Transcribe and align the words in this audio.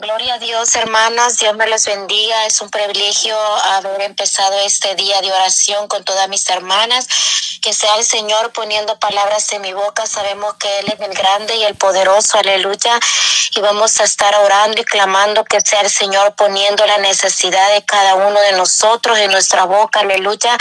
Gloria 0.00 0.34
a 0.34 0.38
Dios, 0.38 0.74
hermanas. 0.76 1.38
Dios 1.38 1.56
me 1.56 1.66
les 1.66 1.86
bendiga. 1.86 2.46
Es 2.46 2.60
un 2.60 2.70
privilegio 2.70 3.36
haber 3.72 4.02
empezado 4.02 4.58
este 4.60 4.94
día 4.94 5.20
de 5.20 5.32
oración 5.32 5.88
con 5.88 6.04
todas 6.04 6.28
mis 6.28 6.48
hermanas. 6.48 7.08
Que 7.62 7.72
sea 7.72 7.96
el 7.96 8.04
Señor 8.04 8.52
poniendo 8.52 8.96
palabras 8.98 9.52
en 9.52 9.62
mi 9.62 9.72
boca. 9.72 10.06
Sabemos 10.06 10.54
que 10.54 10.68
Él 10.78 10.86
es 10.92 11.00
el 11.00 11.14
grande 11.14 11.56
y 11.56 11.64
el 11.64 11.74
poderoso. 11.74 12.38
Aleluya. 12.38 13.00
Y 13.56 13.60
vamos 13.60 14.00
a 14.00 14.04
estar 14.04 14.34
orando 14.36 14.80
y 14.80 14.84
clamando 14.84 15.44
que 15.44 15.60
sea 15.60 15.80
el 15.80 15.90
Señor 15.90 16.34
poniendo 16.36 16.86
la 16.86 16.98
necesidad 16.98 17.72
de 17.72 17.84
cada 17.84 18.14
uno 18.14 18.38
de 18.40 18.52
nosotros 18.52 19.18
en 19.18 19.32
nuestra 19.32 19.64
boca. 19.64 20.00
Aleluya. 20.00 20.56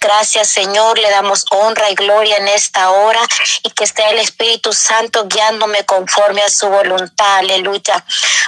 Gracias, 0.00 0.48
Señor. 0.48 0.98
Le 0.98 1.10
damos 1.10 1.44
honra 1.50 1.90
y 1.90 1.94
gloria 1.94 2.36
en 2.36 2.48
esta 2.48 2.90
hora 2.90 3.20
y 3.64 3.70
que 3.70 3.84
esté 3.84 4.08
el 4.10 4.18
Espíritu 4.18 4.72
Santo 4.72 5.26
guiándome 5.26 5.84
conforme 5.84 6.42
a 6.42 6.48
su 6.48 6.68
voluntad. 6.68 7.38
Aleluya. 7.38 8.04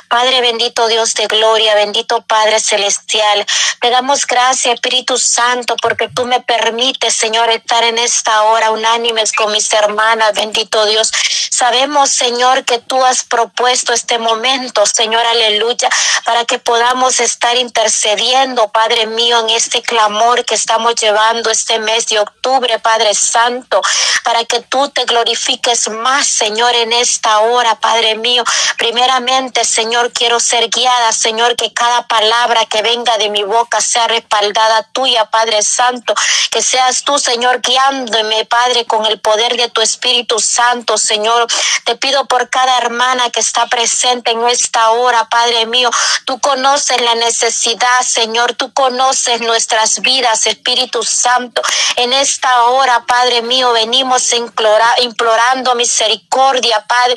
Padre 0.09 0.41
bendito 0.41 0.87
Dios 0.89 1.15
de 1.15 1.27
gloria, 1.27 1.75
bendito 1.75 2.23
Padre 2.23 2.61
celestial, 2.61 3.47
te 3.81 3.91
damos 3.91 4.27
gracias 4.27 4.75
Espíritu 4.75 5.19
Santo 5.19 5.77
porque 5.83 6.09
tú 6.09 6.25
me 6.27 6.41
permites, 6.41 7.15
Señor, 7.15 7.51
estar 7.51 7.85
en 7.85 7.99
esta 7.99 8.43
hora 8.45 8.71
unánimes 8.71 9.33
con 9.33 9.53
mis 9.53 9.73
hermanas, 9.73 10.33
bendito 10.35 10.85
Dios. 10.87 11.13
Sabemos, 11.51 12.11
Señor, 12.11 12.65
que 12.65 12.79
tú 12.79 13.03
has 13.05 13.25
propuesto 13.25 13.93
este 13.93 14.19
momento, 14.19 14.87
Señor, 14.87 15.25
aleluya, 15.27 15.89
para 16.25 16.45
que 16.45 16.59
podamos 16.59 17.21
estar 17.21 17.57
intercediendo, 17.57 18.69
Padre 18.69 19.07
mío, 19.07 19.41
en 19.41 19.51
este 19.51 19.83
clamor 19.83 20.45
que 20.45 20.55
estamos 20.55 20.95
llevando 20.95 21.51
este 21.51 21.79
mes 21.81 22.07
de 22.07 22.21
octubre, 22.21 22.79
Padre 22.79 23.15
Santo, 23.15 23.81
para 24.23 24.45
que 24.45 24.61
tú 24.61 24.89
te 24.91 25.05
glorifiques 25.05 25.89
más, 25.89 26.29
Señor, 26.29 26.75
en 26.77 26.93
esta 26.93 27.41
hora, 27.41 27.75
Padre 27.81 28.15
mío. 28.15 28.45
Primeramente, 28.77 29.65
Señor, 29.65 29.98
quiero 30.13 30.41
ser 30.41 30.69
guiada, 30.71 31.13
Señor, 31.13 31.57
que 31.57 31.73
cada 31.73 32.07
palabra 32.07 32.65
que 32.67 32.83
venga 32.83 33.19
de 33.19 33.31
mi 33.31 33.43
boca 33.43 33.81
sea 33.81 34.07
respaldada 34.07 34.83
tuya, 34.93 35.25
Padre 35.27 35.63
Santo, 35.63 36.15
que 36.51 36.63
seas 36.63 37.05
tú, 37.05 37.19
Señor, 37.19 37.61
guiándome, 37.61 38.45
Padre, 38.45 38.87
con 38.87 39.05
el 39.07 39.21
poder 39.21 39.57
de 39.57 39.69
tu 39.69 39.81
Espíritu 39.81 40.39
Santo, 40.39 40.97
Señor. 40.97 41.47
Te 41.85 41.97
pido 41.97 42.27
por 42.27 42.49
cada 42.49 42.79
hermana 42.79 43.31
que 43.31 43.41
está 43.41 43.67
presente 43.67 44.31
en 44.31 44.47
esta 44.49 44.91
hora, 44.91 45.29
Padre 45.29 45.67
mío. 45.67 45.91
Tú 46.25 46.39
conoces 46.39 47.01
la 47.01 47.15
necesidad, 47.17 48.03
Señor. 48.03 48.55
Tú 48.55 48.73
conoces 48.73 49.41
nuestras 49.41 50.01
vidas, 50.01 50.47
Espíritu 50.47 51.03
Santo. 51.03 51.61
En 51.97 52.13
esta 52.13 52.65
hora, 52.65 53.05
Padre 53.07 53.43
mío, 53.43 53.73
venimos 53.73 54.33
implorando 54.33 55.75
misericordia, 55.75 56.85
Padre. 56.87 57.15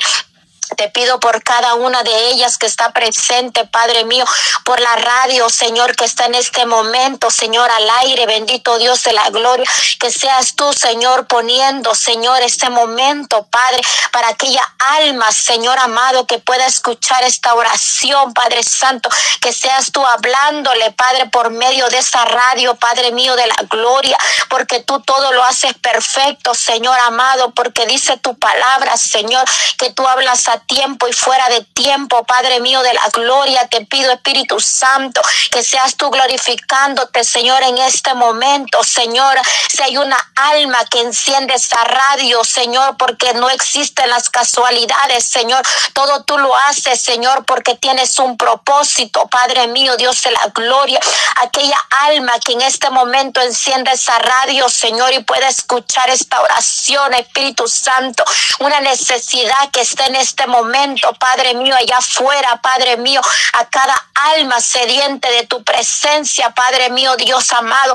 Te 0.76 0.88
pido 0.88 1.20
por 1.20 1.42
cada 1.42 1.74
una 1.74 2.02
de 2.02 2.30
ellas 2.30 2.56
que 2.56 2.66
está 2.66 2.92
presente, 2.92 3.66
Padre 3.66 4.04
mío, 4.04 4.24
por 4.64 4.80
la 4.80 4.96
radio, 4.96 5.50
Señor, 5.50 5.94
que 5.96 6.04
está 6.04 6.26
en 6.26 6.34
este 6.34 6.64
momento, 6.64 7.30
Señor, 7.30 7.70
al 7.70 7.90
aire, 8.02 8.24
bendito 8.26 8.78
Dios 8.78 9.02
de 9.04 9.12
la 9.12 9.28
gloria, 9.30 9.68
que 9.98 10.10
seas 10.10 10.54
tú, 10.54 10.72
Señor, 10.72 11.26
poniendo, 11.26 11.94
Señor, 11.94 12.40
este 12.42 12.70
momento, 12.70 13.46
Padre, 13.50 13.82
para 14.12 14.28
aquella 14.28 14.62
alma, 14.98 15.30
Señor 15.32 15.78
amado, 15.78 16.26
que 16.26 16.38
pueda 16.38 16.66
escuchar 16.66 17.22
esta 17.24 17.54
oración, 17.54 18.32
Padre 18.32 18.62
Santo, 18.62 19.10
que 19.40 19.52
seas 19.52 19.92
tú 19.92 20.04
hablándole, 20.06 20.92
Padre, 20.92 21.26
por 21.26 21.50
medio 21.50 21.88
de 21.88 21.98
esta 21.98 22.24
radio, 22.24 22.74
Padre 22.76 23.12
mío 23.12 23.36
de 23.36 23.46
la 23.46 23.56
gloria, 23.68 24.16
porque 24.48 24.80
tú 24.80 25.00
todo 25.00 25.32
lo 25.32 25.44
haces 25.44 25.74
perfecto, 25.74 26.54
Señor 26.54 26.98
amado, 27.00 27.52
porque 27.52 27.84
dice 27.86 28.16
tu 28.16 28.38
palabra, 28.38 28.96
Señor, 28.96 29.44
que 29.76 29.90
tú 29.90 30.06
hablas 30.06 30.48
a 30.48 30.51
tiempo 30.60 31.08
y 31.08 31.12
fuera 31.12 31.48
de 31.48 31.62
tiempo, 31.62 32.24
Padre 32.24 32.60
mío 32.60 32.82
de 32.82 32.94
la 32.94 33.08
gloria, 33.12 33.66
te 33.68 33.84
pido 33.86 34.12
Espíritu 34.12 34.60
Santo, 34.60 35.20
que 35.50 35.62
seas 35.62 35.96
tú 35.96 36.10
glorificándote, 36.10 37.24
Señor, 37.24 37.62
en 37.62 37.78
este 37.78 38.14
momento, 38.14 38.82
Señor, 38.84 39.38
si 39.68 39.82
hay 39.82 39.96
una 39.96 40.16
alma 40.34 40.78
que 40.90 41.00
enciende 41.00 41.54
esa 41.54 41.82
radio, 41.84 42.44
Señor, 42.44 42.96
porque 42.96 43.34
no 43.34 43.50
existen 43.50 44.08
las 44.10 44.30
casualidades, 44.30 45.28
Señor, 45.28 45.62
todo 45.92 46.24
tú 46.24 46.38
lo 46.38 46.56
haces, 46.56 47.02
Señor, 47.02 47.44
porque 47.44 47.74
tienes 47.74 48.18
un 48.18 48.36
propósito, 48.36 49.28
Padre 49.28 49.66
mío, 49.68 49.96
Dios 49.96 50.22
de 50.22 50.30
la 50.30 50.46
gloria, 50.54 51.00
aquella 51.36 51.78
alma 52.00 52.38
que 52.44 52.52
en 52.52 52.62
este 52.62 52.90
momento 52.90 53.40
enciende 53.40 53.92
esa 53.92 54.18
radio, 54.18 54.68
Señor, 54.68 55.12
y 55.12 55.22
pueda 55.24 55.48
escuchar 55.48 56.10
esta 56.10 56.40
oración, 56.40 57.14
Espíritu 57.14 57.66
Santo, 57.68 58.24
una 58.60 58.80
necesidad 58.80 59.70
que 59.72 59.80
esté 59.80 60.04
en 60.06 60.16
este 60.16 60.41
momento, 60.46 61.12
Padre 61.14 61.54
mío, 61.54 61.74
allá 61.74 61.98
afuera, 61.98 62.56
Padre 62.62 62.96
mío, 62.96 63.20
a 63.54 63.64
cada 63.66 63.94
alma 64.36 64.60
sediente 64.60 65.30
de 65.30 65.46
tu 65.46 65.62
presencia, 65.62 66.50
Padre 66.50 66.90
mío, 66.90 67.16
Dios 67.16 67.52
amado. 67.52 67.94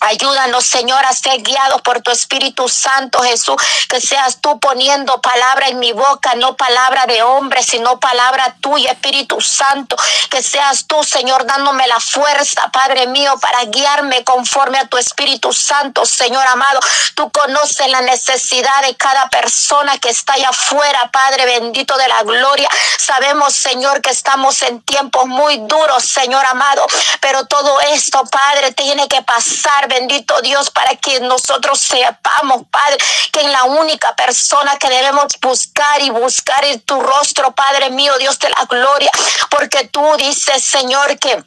Ayúdanos, 0.00 0.64
Señor, 0.64 1.04
a 1.04 1.12
ser 1.12 1.42
guiados 1.42 1.82
por 1.82 2.00
tu 2.00 2.10
Espíritu 2.10 2.68
Santo, 2.68 3.20
Jesús. 3.20 3.56
Que 3.88 4.00
seas 4.00 4.40
tú 4.40 4.58
poniendo 4.58 5.20
palabra 5.20 5.68
en 5.68 5.78
mi 5.78 5.92
boca, 5.92 6.34
no 6.36 6.56
palabra 6.56 7.04
de 7.06 7.22
hombre, 7.22 7.62
sino 7.62 8.00
palabra 8.00 8.54
tuya, 8.60 8.92
Espíritu 8.92 9.40
Santo. 9.40 9.96
Que 10.30 10.42
seas 10.42 10.86
tú, 10.86 11.04
Señor, 11.04 11.44
dándome 11.44 11.86
la 11.86 12.00
fuerza, 12.00 12.70
Padre 12.72 13.06
mío, 13.08 13.34
para 13.40 13.64
guiarme 13.64 14.24
conforme 14.24 14.78
a 14.78 14.86
tu 14.86 14.96
Espíritu 14.96 15.52
Santo, 15.52 16.06
Señor 16.06 16.46
amado. 16.46 16.80
Tú 17.14 17.30
conoces 17.30 17.88
la 17.88 18.00
necesidad 18.00 18.82
de 18.82 18.96
cada 18.96 19.28
persona 19.28 19.98
que 19.98 20.08
está 20.08 20.34
allá 20.34 20.48
afuera, 20.48 21.10
Padre 21.12 21.44
bendito 21.44 21.96
de 21.98 22.08
la 22.08 22.22
gloria. 22.22 22.68
Sabemos, 22.98 23.52
Señor, 23.52 24.00
que 24.00 24.10
estamos 24.10 24.62
en 24.62 24.80
tiempos 24.82 25.26
muy 25.26 25.58
duros, 25.58 26.04
Señor 26.04 26.44
amado. 26.46 26.86
Pero 27.20 27.46
todo 27.46 27.78
esto, 27.92 28.24
Padre, 28.24 28.72
tiene 28.72 29.06
que 29.08 29.20
pasar 29.22 29.89
bendito 29.90 30.40
Dios, 30.40 30.70
para 30.70 30.96
que 30.96 31.20
nosotros 31.20 31.78
sepamos, 31.78 32.62
Padre, 32.70 32.96
que 33.30 33.40
en 33.40 33.52
la 33.52 33.64
única 33.64 34.16
persona 34.16 34.78
que 34.78 34.88
debemos 34.88 35.34
buscar 35.42 36.00
y 36.00 36.08
buscar 36.08 36.64
es 36.64 36.82
tu 36.84 36.98
rostro, 37.00 37.52
Padre 37.54 37.90
mío, 37.90 38.16
Dios 38.18 38.38
de 38.38 38.48
la 38.48 38.64
gloria, 38.64 39.10
porque 39.50 39.86
tú 39.88 40.02
dices, 40.16 40.64
Señor, 40.64 41.18
que 41.18 41.44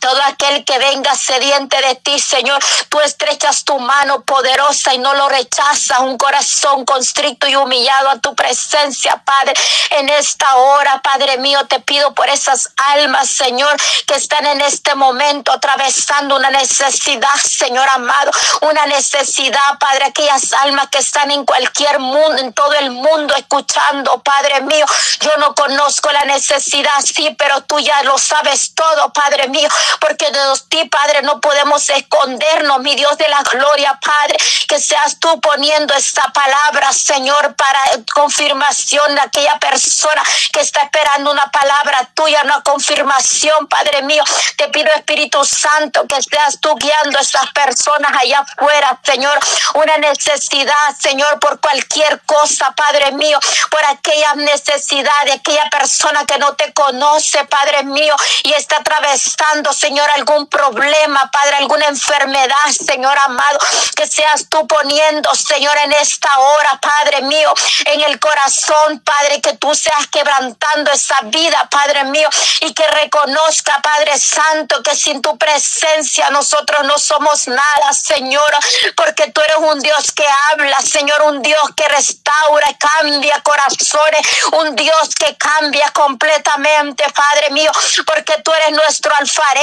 todo 0.00 0.20
aquel 0.24 0.64
que 0.64 0.78
venga 0.78 1.14
sediente 1.14 1.80
de 1.80 1.94
ti, 1.96 2.18
Señor, 2.18 2.62
tú 2.88 3.00
estrechas 3.00 3.64
tu 3.64 3.78
mano 3.78 4.22
poderosa 4.22 4.94
y 4.94 4.98
no 4.98 5.14
lo 5.14 5.28
rechazas. 5.28 6.00
Un 6.00 6.18
corazón 6.18 6.84
constricto 6.84 7.46
y 7.46 7.56
humillado 7.56 8.10
a 8.10 8.18
tu 8.18 8.34
presencia, 8.34 9.22
Padre. 9.24 9.54
En 9.90 10.08
esta 10.08 10.56
hora, 10.56 11.00
Padre 11.02 11.38
mío, 11.38 11.66
te 11.66 11.80
pido 11.80 12.14
por 12.14 12.28
esas 12.28 12.72
almas, 12.76 13.30
Señor, 13.30 13.76
que 14.06 14.14
están 14.14 14.46
en 14.46 14.60
este 14.60 14.94
momento 14.94 15.52
atravesando 15.52 16.36
una 16.36 16.50
necesidad, 16.50 17.34
Señor 17.36 17.88
amado. 17.88 18.30
Una 18.62 18.86
necesidad, 18.86 19.78
Padre, 19.78 20.06
aquellas 20.06 20.52
almas 20.52 20.88
que 20.88 20.98
están 20.98 21.30
en 21.30 21.44
cualquier 21.44 22.00
mundo, 22.00 22.38
en 22.38 22.52
todo 22.52 22.72
el 22.74 22.90
mundo, 22.90 23.34
escuchando, 23.34 24.20
Padre 24.22 24.62
mío. 24.62 24.86
Yo 25.20 25.30
no 25.38 25.54
conozco 25.54 26.10
la 26.10 26.24
necesidad, 26.24 27.00
sí, 27.04 27.34
pero 27.38 27.62
tú 27.62 27.78
ya 27.78 28.02
lo 28.02 28.18
sabes 28.18 28.74
todo, 28.74 29.12
Padre 29.12 29.48
mío 29.48 29.68
porque 30.00 30.30
de 30.30 30.40
ti, 30.68 30.84
Padre, 30.88 31.22
no 31.22 31.40
podemos 31.40 31.88
escondernos, 31.88 32.80
mi 32.80 32.94
Dios 32.94 33.16
de 33.18 33.28
la 33.28 33.42
gloria, 33.42 33.98
Padre, 34.02 34.36
que 34.68 34.78
seas 34.78 35.18
tú 35.18 35.40
poniendo 35.40 35.94
esta 35.94 36.22
palabra, 36.32 36.92
Señor, 36.92 37.54
para 37.54 37.80
confirmación 38.14 39.14
de 39.14 39.20
aquella 39.20 39.58
persona 39.58 40.22
que 40.52 40.60
está 40.60 40.82
esperando 40.82 41.30
una 41.30 41.46
palabra 41.50 42.08
tuya, 42.14 42.42
una 42.44 42.62
confirmación, 42.62 43.66
Padre 43.68 44.02
mío. 44.02 44.22
Te 44.56 44.68
pido, 44.68 44.90
Espíritu 44.94 45.44
Santo, 45.44 46.06
que 46.06 46.20
seas 46.22 46.58
tú 46.60 46.74
guiando 46.76 47.18
a 47.18 47.22
esas 47.22 47.50
personas 47.52 48.12
allá 48.18 48.40
afuera, 48.40 48.98
Señor, 49.04 49.38
una 49.74 49.98
necesidad, 49.98 50.96
Señor, 50.98 51.38
por 51.40 51.60
cualquier 51.60 52.20
cosa, 52.22 52.72
Padre 52.72 53.12
mío, 53.12 53.38
por 53.70 53.84
aquella 53.84 54.34
necesidad 54.34 55.24
de 55.24 55.32
aquella 55.32 55.68
persona 55.70 56.24
que 56.24 56.38
no 56.38 56.54
te 56.54 56.72
conoce, 56.72 57.44
Padre 57.46 57.84
mío, 57.84 58.14
y 58.44 58.52
está 58.52 58.78
atravesando 58.78 59.65
Señor, 59.72 60.08
algún 60.10 60.46
problema, 60.46 61.30
Padre, 61.30 61.56
alguna 61.56 61.86
enfermedad, 61.86 62.56
Señor 62.70 63.16
amado, 63.18 63.58
que 63.94 64.06
seas 64.06 64.46
tú 64.48 64.66
poniendo, 64.66 65.34
Señor, 65.34 65.76
en 65.78 65.92
esta 65.92 66.38
hora, 66.38 66.78
Padre 66.80 67.22
mío, 67.22 67.52
en 67.86 68.00
el 68.02 68.18
corazón, 68.20 69.00
Padre, 69.00 69.40
que 69.40 69.54
tú 69.54 69.74
seas 69.74 70.06
quebrantando 70.08 70.92
esa 70.92 71.16
vida, 71.24 71.68
Padre 71.70 72.04
mío, 72.04 72.28
y 72.60 72.72
que 72.72 72.86
reconozca, 72.88 73.80
Padre 73.82 74.18
Santo, 74.18 74.82
que 74.82 74.94
sin 74.94 75.20
tu 75.22 75.36
presencia 75.36 76.30
nosotros 76.30 76.84
no 76.84 76.98
somos 76.98 77.48
nada, 77.48 77.92
Señor, 77.92 78.50
porque 78.96 79.30
tú 79.32 79.40
eres 79.40 79.56
un 79.58 79.80
Dios 79.80 80.12
que 80.12 80.26
habla, 80.52 80.80
Señor, 80.80 81.22
un 81.22 81.42
Dios 81.42 81.62
que 81.76 81.88
restaura, 81.88 82.68
cambia 82.78 83.40
corazones, 83.42 84.20
un 84.52 84.76
Dios 84.76 85.14
que 85.18 85.36
cambia 85.36 85.90
completamente, 85.90 87.04
Padre 87.12 87.50
mío, 87.50 87.70
porque 88.06 88.40
tú 88.42 88.52
eres 88.52 88.72
nuestro 88.72 89.14
alfarero 89.14 89.55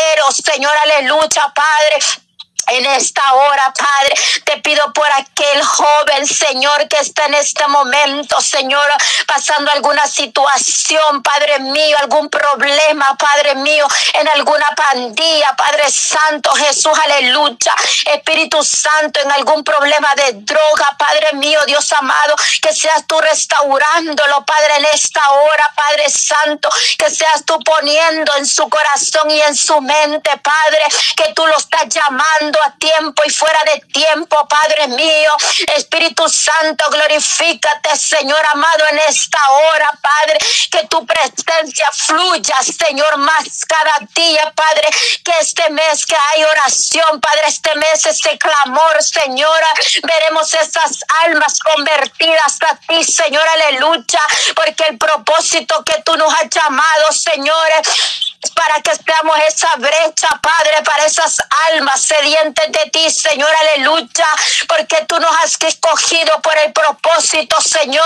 Señor, 0.43 0.71
aleluya, 0.83 1.53
Padre. 1.55 2.22
En 2.67 2.85
esta 2.85 3.33
hora, 3.33 3.73
Padre, 3.77 4.15
te 4.45 4.57
pido 4.61 4.93
por 4.93 5.07
aquel 5.11 5.61
joven, 5.63 6.25
Señor, 6.25 6.87
que 6.87 6.97
está 6.97 7.25
en 7.25 7.33
este 7.33 7.67
momento, 7.67 8.39
Señor, 8.39 8.85
pasando 9.27 9.69
alguna 9.71 10.07
situación, 10.07 11.21
Padre 11.21 11.59
mío, 11.59 11.97
algún 11.99 12.29
problema, 12.29 13.17
Padre 13.17 13.55
mío, 13.55 13.85
en 14.13 14.27
alguna 14.29 14.69
pandilla, 14.75 15.53
Padre 15.57 15.91
Santo, 15.91 16.51
Jesús, 16.51 16.97
aleluya. 17.03 17.75
Espíritu 18.05 18.63
Santo, 18.63 19.19
en 19.19 19.31
algún 19.31 19.63
problema 19.63 20.09
de 20.15 20.33
droga, 20.33 20.95
Padre 20.97 21.33
mío, 21.33 21.59
Dios 21.65 21.91
amado, 21.91 22.35
que 22.61 22.73
seas 22.73 23.05
tú 23.05 23.19
restaurándolo, 23.19 24.45
Padre, 24.45 24.77
en 24.77 24.85
esta 24.85 25.31
hora, 25.31 25.71
Padre 25.75 26.09
Santo, 26.09 26.69
que 26.97 27.09
seas 27.09 27.43
tú 27.45 27.59
poniendo 27.59 28.33
en 28.37 28.45
su 28.45 28.69
corazón 28.69 29.29
y 29.29 29.41
en 29.41 29.55
su 29.55 29.81
mente, 29.81 30.31
Padre, 30.37 30.83
que 31.15 31.33
tú 31.33 31.45
lo 31.45 31.57
estás 31.57 31.89
llamando 31.89 32.52
a 32.61 32.75
tiempo 32.77 33.23
y 33.25 33.29
fuera 33.29 33.59
de 33.65 33.81
tiempo, 33.91 34.47
Padre 34.47 34.87
mío. 34.87 35.31
Espíritu 35.75 36.27
Santo, 36.29 36.85
glorifícate, 36.91 37.95
Señor 37.97 38.43
amado, 38.51 38.85
en 38.91 38.99
esta 38.99 39.51
hora, 39.51 39.91
Padre. 40.01 40.39
Que 40.71 40.87
tu 40.87 41.05
presencia 41.05 41.87
fluya, 41.93 42.55
Señor, 42.61 43.17
más 43.17 43.65
cada 43.67 43.95
día, 44.15 44.51
Padre. 44.55 44.87
Que 45.23 45.31
este 45.39 45.69
mes 45.69 46.05
que 46.05 46.15
hay 46.15 46.43
oración, 46.43 47.19
Padre, 47.21 47.43
este 47.47 47.75
mes, 47.75 48.05
este 48.05 48.37
clamor, 48.37 49.01
Señora, 49.03 49.67
veremos 50.03 50.53
esas 50.53 50.99
almas 51.25 51.59
convertidas 51.59 52.57
a 52.69 52.75
ti, 52.75 53.03
Señor, 53.03 53.47
aleluya. 53.47 54.21
Porque 54.55 54.85
el 54.89 54.97
propósito 54.97 55.83
que 55.83 56.01
tú 56.03 56.15
nos 56.17 56.33
has 56.33 56.49
llamado, 56.49 57.11
Señores, 57.11 58.32
para 58.51 58.81
que 58.81 58.91
seamos 58.95 59.37
esa 59.47 59.69
brecha, 59.77 60.27
Padre, 60.41 60.81
para 60.83 61.05
esas 61.05 61.37
almas 61.71 62.01
sedientes 62.01 62.71
de 62.71 62.89
ti, 62.91 63.09
Señor, 63.09 63.49
aleluya, 63.61 64.27
porque 64.67 65.05
tú 65.07 65.19
nos 65.19 65.35
has 65.37 65.55
escogido 65.61 66.41
por 66.41 66.57
el 66.57 66.73
propósito, 66.73 67.59
Señor, 67.61 68.03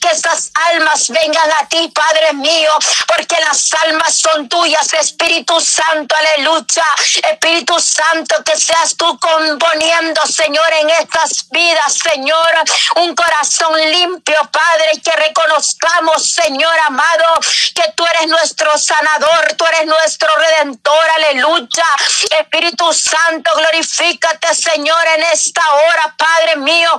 que 0.00 0.08
esas 0.08 0.50
almas 0.72 1.08
vengan 1.08 1.50
a 1.60 1.68
ti, 1.68 1.90
Padre 1.94 2.32
mío, 2.34 2.70
porque 3.06 3.36
las 3.40 3.72
almas 3.84 4.14
son 4.14 4.48
tuyas, 4.48 4.92
Espíritu 4.94 5.60
Santo, 5.60 6.14
aleluya, 6.16 6.84
Espíritu 7.30 7.78
Santo, 7.80 8.42
que 8.44 8.56
seas 8.56 8.96
tú 8.96 9.18
componiendo, 9.18 10.20
Señor, 10.26 10.72
en 10.80 10.90
estas 10.90 11.48
vidas, 11.50 11.94
Señor, 11.94 12.54
un 12.96 13.14
corazón 13.14 13.78
limpio, 13.90 14.38
Padre, 14.50 15.00
que 15.02 15.12
reconozcamos, 15.12 16.24
Señor 16.24 16.76
amado, 16.86 17.24
que 17.74 17.92
tú 17.94 18.04
eres 18.06 18.28
nuestro 18.28 18.76
sanador, 18.78 19.54
tú 19.56 19.66
eres 19.66 19.75
nuestro 19.84 20.28
redentor, 20.36 21.04
aleluya. 21.16 21.84
Espíritu 22.40 22.92
Santo, 22.92 23.50
glorifícate, 23.56 24.54
Señor, 24.54 25.06
en 25.16 25.22
esta 25.32 25.62
hora, 25.72 26.14
Padre 26.16 26.56
mío. 26.56 26.90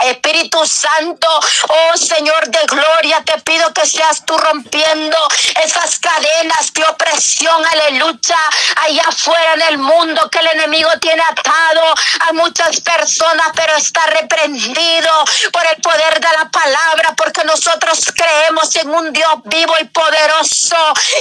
Espíritu 0.00 0.66
Santo, 0.66 1.28
oh 1.68 1.96
Señor 1.96 2.48
de 2.48 2.60
gloria, 2.66 3.22
te 3.24 3.40
pido 3.42 3.72
que 3.72 3.86
seas 3.86 4.24
tú 4.24 4.36
rompiendo 4.36 5.16
esas 5.64 5.98
cadenas 5.98 6.72
de 6.72 6.84
opresión, 6.84 7.64
aleluya, 7.72 8.38
allá 8.82 9.04
afuera 9.08 9.54
en 9.54 9.62
el 9.62 9.78
mundo 9.78 10.28
que 10.30 10.38
el 10.40 10.48
enemigo 10.48 10.90
tiene 11.00 11.22
atado 11.22 11.94
a 12.28 12.32
muchas 12.32 12.80
personas, 12.80 13.48
pero 13.54 13.76
está 13.76 14.06
reprendido 14.06 15.10
por 15.52 15.66
el 15.66 15.80
poder 15.80 16.20
de 16.20 16.28
la 16.38 16.50
palabra, 16.50 17.14
porque 17.16 17.44
nosotros 17.44 17.98
creemos 18.14 18.74
en 18.76 18.90
un 18.90 19.12
Dios 19.12 19.34
vivo 19.44 19.74
y 19.80 19.84
poderoso, 19.84 20.76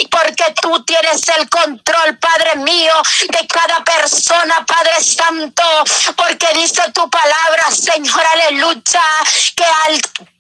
porque 0.10 0.46
tú 0.62 0.84
tienes 0.84 1.28
el 1.38 1.50
control, 1.50 2.18
Padre 2.18 2.56
mío, 2.58 2.94
de 3.30 3.48
cada 3.48 3.84
persona, 3.84 4.66
Padre 4.66 5.04
Santo, 5.04 5.64
porque 6.16 6.48
dice 6.56 6.82
tu 6.94 7.10
palabra, 7.10 7.64
Señor, 7.72 8.22
aleluya 8.34 8.63
lucha 8.64 9.02
que 9.56 9.64
al 9.86 10.33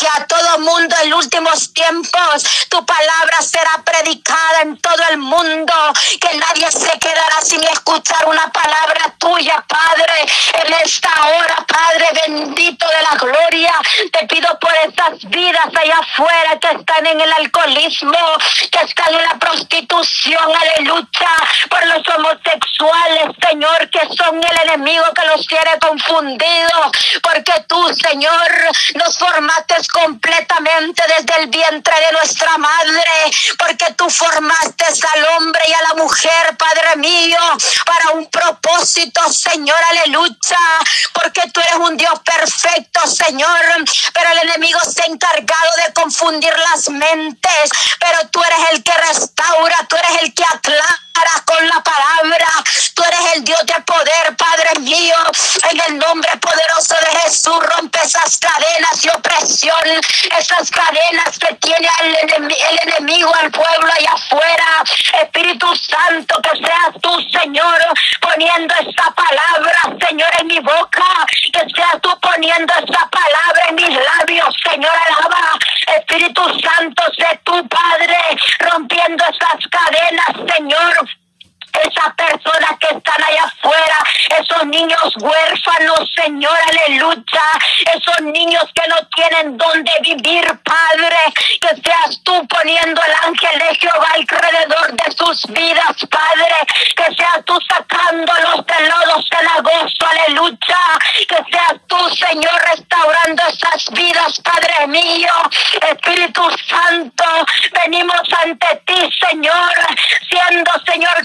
que 0.00 0.08
a 0.08 0.26
todo 0.26 0.58
mundo 0.60 0.96
en 1.04 1.12
últimos 1.12 1.74
tiempos 1.74 2.42
tu 2.70 2.86
palabra 2.86 3.42
será 3.42 3.82
predicada 3.84 4.62
en 4.62 4.78
todo 4.78 5.02
el 5.10 5.18
mundo, 5.18 5.74
que 6.18 6.38
nadie 6.38 6.70
se 6.70 6.98
quedará 6.98 7.42
sin 7.42 7.62
escuchar 7.64 8.26
una 8.26 8.50
palabra 8.50 9.14
tuya, 9.18 9.62
Padre, 9.68 10.26
en 10.64 10.72
esta 10.82 11.10
hora, 11.28 11.66
Padre 11.66 12.08
bendito 12.26 12.86
de 12.88 13.02
la 13.02 13.16
gloria. 13.18 13.74
Te 14.10 14.26
pido 14.26 14.58
por 14.58 14.74
estas 14.86 15.20
vidas 15.28 15.66
allá 15.66 15.98
afuera 15.98 16.58
que 16.58 16.78
están 16.78 17.06
en 17.06 17.20
el 17.20 17.32
alcoholismo, 17.34 18.38
que 18.70 18.80
están 18.86 19.14
en 19.14 19.22
la 19.22 19.38
prostitución, 19.38 20.50
aleluya, 20.62 21.30
por 21.68 21.86
los 21.88 22.08
homosexuales, 22.08 23.36
Señor, 23.46 23.90
que 23.90 24.00
son 24.16 24.40
el 24.42 24.70
enemigo 24.70 25.04
que 25.14 25.26
los 25.26 25.46
tiene 25.46 25.78
confundidos, 25.78 26.90
porque 27.22 27.52
tú, 27.68 27.86
Señor, 27.92 28.50
nos 28.94 29.18
formaste 29.18 29.89
completamente 29.92 31.02
desde 31.18 31.42
el 31.42 31.48
vientre 31.48 31.94
de 32.06 32.12
nuestra 32.12 32.56
madre, 32.58 33.10
porque 33.58 33.92
tú 33.96 34.08
formaste 34.08 34.84
al 35.14 35.24
hombre 35.36 35.62
y 35.66 35.72
a 35.72 35.82
la 35.88 35.94
mujer, 35.94 36.56
Padre 36.56 36.96
mío, 36.96 37.38
para 37.84 38.10
un 38.12 38.26
propósito, 38.26 39.20
Señor, 39.32 39.78
aleluya, 39.90 40.58
porque 41.12 41.42
tú 41.52 41.60
eres 41.60 41.76
un 41.76 41.96
Dios 41.96 42.18
perfecto, 42.24 43.06
Señor, 43.06 43.60
pero 44.12 44.30
el 44.32 44.48
enemigo 44.48 44.78
se 44.80 45.02
ha 45.02 45.06
encargado 45.06 45.76
de 45.86 45.92
confundir 45.92 46.54
las 46.72 46.88
mentes, 46.90 47.70
pero 47.98 48.28
tú 48.30 48.42
eres 48.42 48.58
el 48.72 48.82
que 48.82 48.92
restaura, 48.92 49.86
tú 49.88 49.96
eres 49.96 50.22
el 50.22 50.34
que 50.34 50.44
aclara 50.44 51.09
con 51.44 51.68
la 51.68 51.80
palabra. 51.82 52.46
Tú 52.94 53.02
eres 53.02 53.36
el 53.36 53.44
Dios 53.44 53.60
de 53.66 53.74
poder, 53.82 54.36
Padre 54.36 54.80
mío. 54.80 55.16
En 55.70 55.80
el 55.88 55.98
nombre 55.98 56.30
poderoso 56.38 56.94
de 57.00 57.20
Jesús, 57.20 57.58
rompe 57.76 57.98
esas 58.02 58.38
cadenas 58.38 59.04
y 59.04 59.08
opresión, 59.08 60.00
esas 60.38 60.70
cadenas 60.70 61.38
que 61.38 61.54
tiene 61.56 61.88
el, 62.00 62.88
enemigo, 62.88 63.34
al 63.34 63.50
pueblo 63.50 63.92
allá 63.92 64.12
afuera. 64.12 64.82
Espíritu 65.22 65.66
Santo, 65.76 66.40
que 66.42 66.58
seas 66.58 66.94
tú, 67.02 67.20
Señor, 67.38 67.78
poniendo 68.20 68.74
esta 68.74 69.10
palabra, 69.10 70.06
Señor, 70.08 70.30
en 70.40 70.46
mi 70.46 70.58
boca. 70.60 71.04
Que 71.52 71.66
seas 71.74 72.00
tú 72.02 72.10
poniendo 72.20 72.72
esta 72.72 73.08
palabra 73.08 73.64
en 73.68 73.74
mis 73.74 73.88
labios, 73.90 74.54
Señor, 74.70 74.92
alaba. 75.08 75.58
Espíritu 75.98 76.42
Santo, 76.60 77.02
sé 77.16 77.40
tú, 77.44 77.68
Padre, 77.68 78.16
rompiendo 78.60 79.24
esas 79.24 79.66
cadenas, 79.68 80.54
Señor 80.54 81.09
esas 81.78 82.14
personas 82.14 82.78
que 82.80 82.96
están 82.96 83.22
allá 83.22 83.44
afuera, 83.44 83.98
esos 84.38 84.66
niños 84.66 85.14
huérfanos, 85.20 86.10
Señor, 86.14 86.56
aleluya, 86.68 87.44
esos 87.94 88.20
niños 88.22 88.64
que 88.74 88.88
no 88.88 88.96
tienen 89.14 89.56
dónde 89.56 89.92
vivir, 90.02 90.44
Padre, 90.64 91.16
que 91.60 91.80
seas 91.82 92.20
tú 92.24 92.46
poniendo 92.48 93.00
el 93.02 93.28
ángel 93.28 93.58
de 93.58 93.74
Jehová 93.76 94.08
alrededor 94.14 94.92
de 94.92 95.12
sus 95.16 95.42
vidas, 95.48 95.96
Padre, 96.10 96.56
que 96.96 97.14
seas 97.14 97.44
tú 97.44 97.58
sacándolos 97.68 98.66
de 98.66 98.88
lodo 98.88 99.22
cenagoso, 99.30 100.06
aleluya, 100.10 100.78
que 101.28 101.36
seas 101.50 101.80
tú, 101.86 102.08
Señor, 102.10 102.60
restaurando 102.74 103.42
esas 103.48 103.84
vidas, 103.92 104.40
Padre 104.40 104.86
mío, 104.88 105.32
Espíritu 105.90 106.42
Santo, 106.68 107.24
venimos 107.82 108.22
ante 108.44 108.82
ti, 108.86 109.10
Señor, 109.28 109.72
siendo, 110.28 110.70
Señor, 110.86 111.24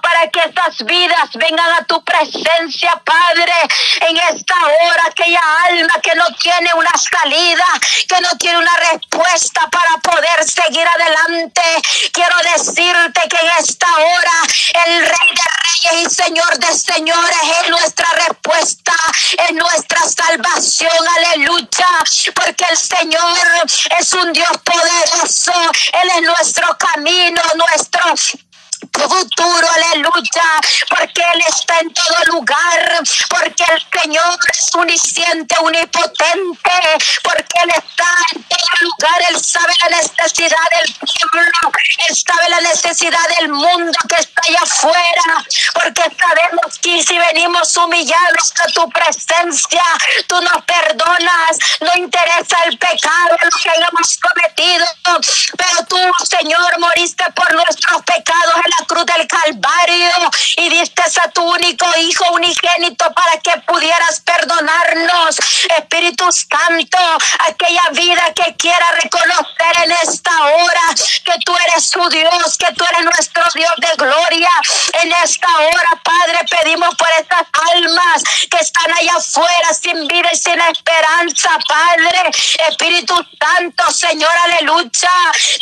para 0.00 0.30
que 0.30 0.40
estas 0.40 0.84
vidas 0.84 1.30
vengan 1.34 1.72
a 1.74 1.84
tu 1.84 2.02
presencia, 2.04 3.00
Padre, 3.04 3.52
en 4.08 4.16
esta 4.16 4.54
hora, 4.54 5.04
aquella 5.06 5.40
alma 5.68 5.94
que 6.02 6.14
no 6.14 6.24
tiene 6.40 6.72
una 6.74 6.90
salida, 6.90 7.64
que 8.08 8.20
no 8.20 8.30
tiene 8.38 8.58
una 8.58 8.76
respuesta 8.92 9.68
para 9.70 9.96
poder 9.98 10.44
seguir 10.48 10.86
adelante. 10.86 11.62
Quiero 12.12 12.36
decirte 12.54 13.20
que 13.28 13.36
en 13.36 13.50
esta 13.58 13.86
hora 13.94 14.86
el 14.86 15.00
Rey 15.00 15.28
de 15.30 15.92
Reyes 15.92 16.10
y 16.10 16.14
Señor 16.14 16.58
de 16.58 16.74
Señores 16.74 17.42
es 17.62 17.70
nuestra 17.70 18.08
respuesta, 18.28 18.94
es 19.48 19.52
nuestra 19.54 20.00
salvación, 20.00 21.08
aleluya, 21.16 21.88
porque 22.34 22.64
el 22.70 22.76
Señor 22.76 23.66
es 23.98 24.12
un 24.14 24.32
Dios 24.32 24.52
poderoso, 24.64 25.52
Él 26.02 26.10
es 26.16 26.22
nuestro 26.22 26.76
camino, 26.78 27.42
nuestro 27.56 28.02
futuro, 28.90 29.68
aleluya, 29.70 30.42
porque 30.88 31.22
Él 31.34 31.42
está 31.48 31.78
en 31.80 31.92
todo 31.92 32.24
lugar, 32.32 33.00
porque 33.28 33.64
el 33.68 34.00
Señor 34.00 34.38
es 34.50 34.74
unisciente, 34.74 35.56
unipotente, 35.60 36.72
porque 37.22 37.58
Él 37.62 37.70
está 37.70 38.14
en 38.34 38.42
todo 38.42 38.76
lugar, 38.80 39.22
Él 39.30 39.40
sabe 39.42 39.72
la 39.82 39.96
necesidad 39.96 40.66
del 40.72 40.94
pueblo, 41.30 41.72
Él 42.08 42.16
sabe 42.16 42.48
la 42.48 42.60
necesidad 42.60 43.28
del 43.38 43.48
mundo 43.50 43.98
que 44.08 44.20
está 44.20 44.42
allá 44.48 44.60
afuera, 44.62 45.46
porque 45.74 46.02
sabemos 46.02 46.78
que 46.80 47.02
si 47.02 47.18
venimos 47.18 47.76
humillados 47.76 48.54
a 48.64 48.66
tu 48.72 48.88
presencia, 48.90 49.82
tú 50.26 50.40
nos 50.40 50.64
perdonas, 50.64 51.58
no 51.80 51.92
interesa 51.96 52.56
el 52.66 52.78
pecado, 52.78 53.36
lo 53.42 53.50
que 53.50 53.70
hayamos 53.70 54.18
cometido, 54.18 54.86
pero 55.56 55.86
tú, 55.86 55.98
Señor, 56.24 56.78
moriste 56.78 57.24
por 57.34 57.52
nuestros 57.54 58.02
pecados 58.02 58.71
la 58.78 58.86
cruz 58.86 59.06
del 59.06 59.26
Calvario 59.26 60.30
y 60.56 60.68
diste 60.70 61.02
a 61.02 61.30
tu 61.30 61.42
único 61.42 61.86
Hijo 61.98 62.24
unigénito 62.32 63.12
para 63.12 63.38
que 63.38 63.60
pudieras 63.66 64.20
perdonarnos. 64.20 65.36
Espíritu 65.76 66.24
Santo, 66.32 66.98
aquella 67.40 67.88
vida 67.92 68.22
que 68.34 68.54
quiera 68.56 68.86
reconocer 69.02 69.84
en 69.84 69.92
esta 69.92 70.44
hora 70.44 70.80
que 71.24 71.32
tú 71.44 71.54
eres 71.68 71.88
su 71.88 72.08
Dios, 72.08 72.56
que 72.58 72.72
tú 72.74 72.84
eres 72.84 73.04
nuestro 73.04 73.42
Dios 73.54 73.72
de 73.78 73.88
gloria. 73.96 74.50
En 75.02 75.12
esta 75.24 75.48
hora, 75.48 76.02
Padre, 76.02 76.40
pedimos 76.50 76.94
por 76.94 77.08
estas 77.18 77.46
almas 77.74 78.22
que 78.50 78.58
están 78.58 78.92
allá 78.92 79.16
afuera 79.16 79.74
sin 79.80 80.06
vida 80.06 80.28
y 80.32 80.36
sin 80.36 80.60
esperanza, 80.60 81.50
Padre. 81.68 82.30
Espíritu 82.68 83.14
Santo, 83.40 83.92
Señor, 83.92 84.32
aleluya. 84.44 85.10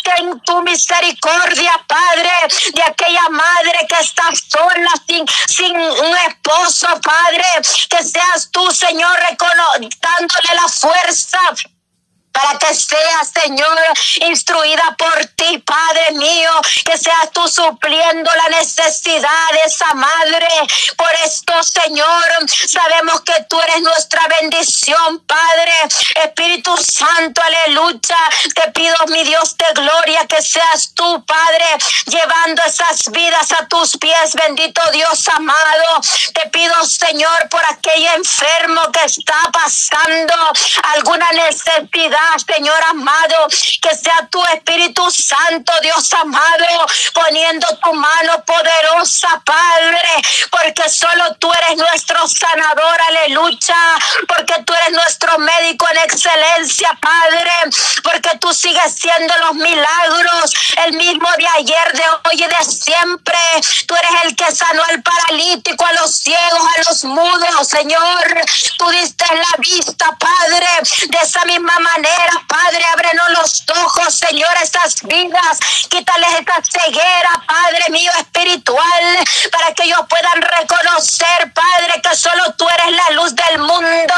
Ten 0.04 0.40
tu 0.40 0.62
misericordia, 0.62 1.72
Padre, 1.86 2.30
de 2.72 2.94
aquella 3.00 3.28
madre 3.30 3.86
que 3.88 4.00
está 4.00 4.24
sola, 4.48 4.90
sin, 5.06 5.24
sin 5.46 5.76
un 5.76 6.16
esposo, 6.28 6.86
Padre. 7.02 7.44
Que 7.88 8.04
seas 8.04 8.50
tú, 8.50 8.70
Señor, 8.70 9.18
dándole 9.38 10.54
la 10.54 10.68
fuerza 10.68 11.38
para 12.32 12.58
que 12.58 12.74
seas, 12.74 13.28
Señor, 13.32 13.78
instruida 14.28 14.96
por 14.96 15.26
ti, 15.36 15.58
Padre 15.58 16.12
mío, 16.12 16.50
que 16.84 16.96
seas 16.96 17.30
tú 17.32 17.46
supliendo 17.48 18.30
la 18.34 18.58
necesidad 18.58 19.50
de 19.52 19.60
esa 19.66 19.94
madre. 19.94 20.48
Por 20.96 21.10
esto, 21.24 21.52
Señor, 21.62 22.24
sabemos 22.68 23.20
que 23.22 23.34
tú 23.48 23.60
eres 23.60 23.82
nuestra 23.82 24.26
bendición, 24.40 25.20
Padre. 25.26 25.72
Espíritu 26.24 26.76
Santo, 26.76 27.42
aleluya. 27.42 27.90
Te 28.54 28.70
pido, 28.72 28.96
mi 29.08 29.24
Dios 29.24 29.56
de 29.56 29.66
gloria, 29.74 30.26
que 30.26 30.40
seas 30.40 30.92
tú, 30.94 31.24
Padre, 31.24 31.66
llevando 32.06 32.62
esas 32.64 33.10
vidas 33.10 33.52
a 33.52 33.66
tus 33.66 33.96
pies, 33.96 34.34
bendito 34.34 34.80
Dios 34.92 35.28
amado. 35.28 36.00
Te 36.34 36.48
pido, 36.50 36.74
Señor, 36.84 37.48
por 37.50 37.64
aquel 37.64 38.06
enfermo 38.16 38.80
que 38.92 39.04
está 39.04 39.40
pasando 39.52 40.34
alguna 40.94 41.30
necesidad 41.32 42.19
Señor 42.60 42.82
amado, 42.90 43.46
que 43.80 43.96
sea 43.96 44.28
tu 44.30 44.42
Espíritu 44.52 45.10
Santo, 45.10 45.72
Dios 45.82 46.12
amado, 46.12 46.86
poniendo 47.14 47.66
tu 47.82 47.92
mano 47.94 48.44
poderosa, 48.44 49.40
Padre, 49.44 49.98
porque 50.50 50.88
solo 50.90 51.34
tú 51.38 51.50
eres 51.52 51.78
nuestro 51.78 52.26
sanador, 52.28 52.98
aleluya, 53.08 53.76
porque 54.28 54.54
tú 54.64 54.74
eres 54.74 54.92
nuestro 54.92 55.38
médico 55.38 55.86
en 55.90 55.98
excelencia, 55.98 56.90
Padre, 57.00 57.50
porque 58.02 58.30
tú 58.38 58.52
sigues 58.52 58.94
siendo 58.94 59.34
los 59.38 59.54
milagros, 59.54 60.52
el 60.84 60.92
mismo 60.94 61.28
de 61.38 61.46
ayer, 61.58 61.92
de 61.92 62.04
hoy 62.10 62.44
y 62.44 62.46
de 62.46 62.64
siempre. 62.64 63.38
Tú 63.86 63.94
eres 63.94 64.24
el 64.24 64.36
que 64.36 64.54
sanó 64.54 64.82
al 64.84 65.02
paralítico, 65.02 65.84
a 65.86 65.92
los 65.94 66.14
ciegos, 66.14 66.68
a 66.76 66.90
los 66.90 67.04
mudos, 67.04 67.68
Señor. 67.68 68.40
Tú 68.76 68.88
diste 68.90 69.24
la 69.34 69.56
vista, 69.58 70.16
Padre, 70.18 70.68
de 71.08 71.18
esa 71.22 71.44
misma 71.44 71.78
manera 71.78 72.09
Padre, 72.46 72.84
ábrenos 72.92 73.30
los 73.30 73.64
ojos, 73.84 74.18
Señor, 74.18 74.50
estas 74.62 75.02
vidas. 75.02 75.58
Quítales 75.88 76.28
esta 76.38 76.62
ceguera, 76.62 77.30
Padre 77.46 77.84
mío, 77.90 78.10
espiritual, 78.18 79.18
para 79.50 79.72
que 79.74 79.84
ellos 79.84 80.00
puedan 80.08 80.42
reconocer, 80.42 81.52
Padre, 81.54 82.00
que 82.02 82.16
solo 82.16 82.54
tú 82.56 82.66
eres 82.68 82.96
la 82.96 83.14
luz 83.14 83.34
del 83.34 83.58
mundo, 83.58 84.14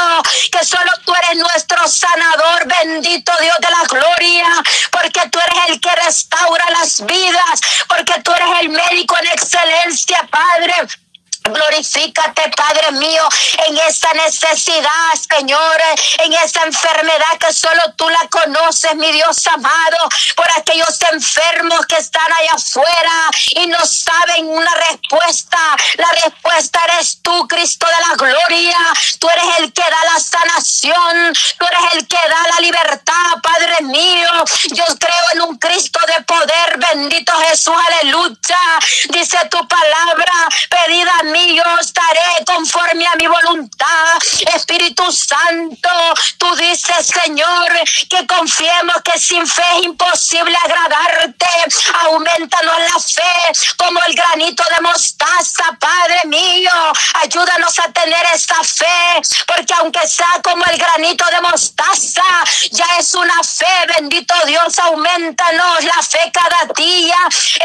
que 0.51 0.65
solo 0.65 0.91
tú 1.05 1.13
eres 1.15 1.37
nuestro 1.37 1.87
sanador, 1.87 2.65
bendito 2.65 3.31
Dios 3.41 3.57
de 3.59 3.69
la 3.69 3.83
gloria, 3.87 4.47
porque 4.91 5.21
tú 5.29 5.39
eres 5.39 5.69
el 5.69 5.79
que 5.79 5.95
restaura 5.95 6.65
las 6.71 7.05
vidas, 7.05 7.61
porque 7.87 8.21
tú 8.23 8.31
eres 8.33 8.61
el 8.61 8.69
médico 8.69 9.15
en 9.19 9.27
excelencia, 9.27 10.27
Padre. 10.29 10.73
Glorifícate, 11.43 12.49
Padre 12.55 12.91
mío, 12.93 13.27
en 13.67 13.77
esa 13.77 14.13
necesidad, 14.13 15.13
Señor, 15.29 15.81
en 16.19 16.33
esa 16.33 16.63
enfermedad 16.63 17.37
que 17.37 17.51
solo 17.51 17.81
tú 17.97 18.09
la 18.09 18.27
conoces, 18.29 18.95
mi 18.95 19.11
Dios 19.11 19.45
amado, 19.47 19.97
por 20.37 20.49
aquellos 20.57 20.97
enfermos 21.11 21.85
que 21.85 21.97
están 21.97 22.31
allá 22.31 22.53
afuera 22.53 23.29
y 23.55 23.67
no 23.67 23.79
saben 23.85 24.47
una 24.47 24.73
respuesta. 24.89 25.57
La 25.95 26.09
respuesta 26.23 26.79
eres 26.93 27.19
tú, 27.21 27.47
Cristo 27.47 27.87
de 27.87 28.07
la 28.07 28.15
gloria. 28.15 28.77
Tú 29.19 29.27
eres 29.29 29.45
el 29.59 29.73
que 29.73 29.81
da 29.81 30.13
la 30.13 30.19
sanación, 30.21 31.33
tú 31.59 31.65
eres 31.65 31.93
el 31.93 32.07
que 32.07 32.29
da 32.29 32.55
la 32.55 32.59
libertad, 32.61 33.33
Padre 33.41 33.81
mío. 33.81 34.29
Yo 34.71 34.85
creo 34.97 35.25
en 35.33 35.41
un 35.41 35.57
Cristo 35.57 35.99
de 36.07 36.23
poder, 36.23 36.77
bendito 36.77 37.33
Jesús, 37.49 37.75
aleluya. 37.89 38.59
Dice 39.09 39.37
tu 39.49 39.67
palabra, 39.67 40.33
pedida 40.69 41.11
yo 41.35 41.63
estaré 41.79 42.45
conforme 42.45 43.05
a 43.07 43.15
mi 43.15 43.27
voluntad. 43.27 44.17
Espíritu 44.55 45.03
Santo, 45.11 45.89
tú 46.37 46.55
dices, 46.55 47.07
Señor, 47.07 47.71
que 48.09 48.25
confiemos 48.27 48.95
que 49.03 49.19
sin 49.19 49.45
fe 49.47 49.63
es 49.77 49.85
imposible 49.85 50.55
agradarte. 50.63 51.12
Aumentanos 52.05 52.77
la 52.79 52.99
fe 52.99 53.59
como 53.77 53.99
el 54.03 54.15
granito 54.15 54.63
de 54.75 54.81
mostaza, 54.81 55.77
Padre 55.79 56.21
mío. 56.25 56.71
Ayúdanos 57.21 57.79
a 57.79 57.91
tener 57.91 58.25
esta 58.33 58.63
fe, 58.63 59.21
porque 59.47 59.73
aunque 59.79 60.07
sea 60.07 60.41
como 60.43 60.63
el 60.65 60.77
granito 60.77 61.25
de 61.25 61.41
mostaza, 61.41 62.23
ya 62.71 62.85
es 62.99 63.13
una 63.13 63.41
fe, 63.43 63.93
bendito 63.97 64.33
Dios, 64.45 64.77
aumentanos 64.79 65.83
la 65.83 66.01
fe 66.01 66.31
cada 66.31 66.73
día 66.73 67.17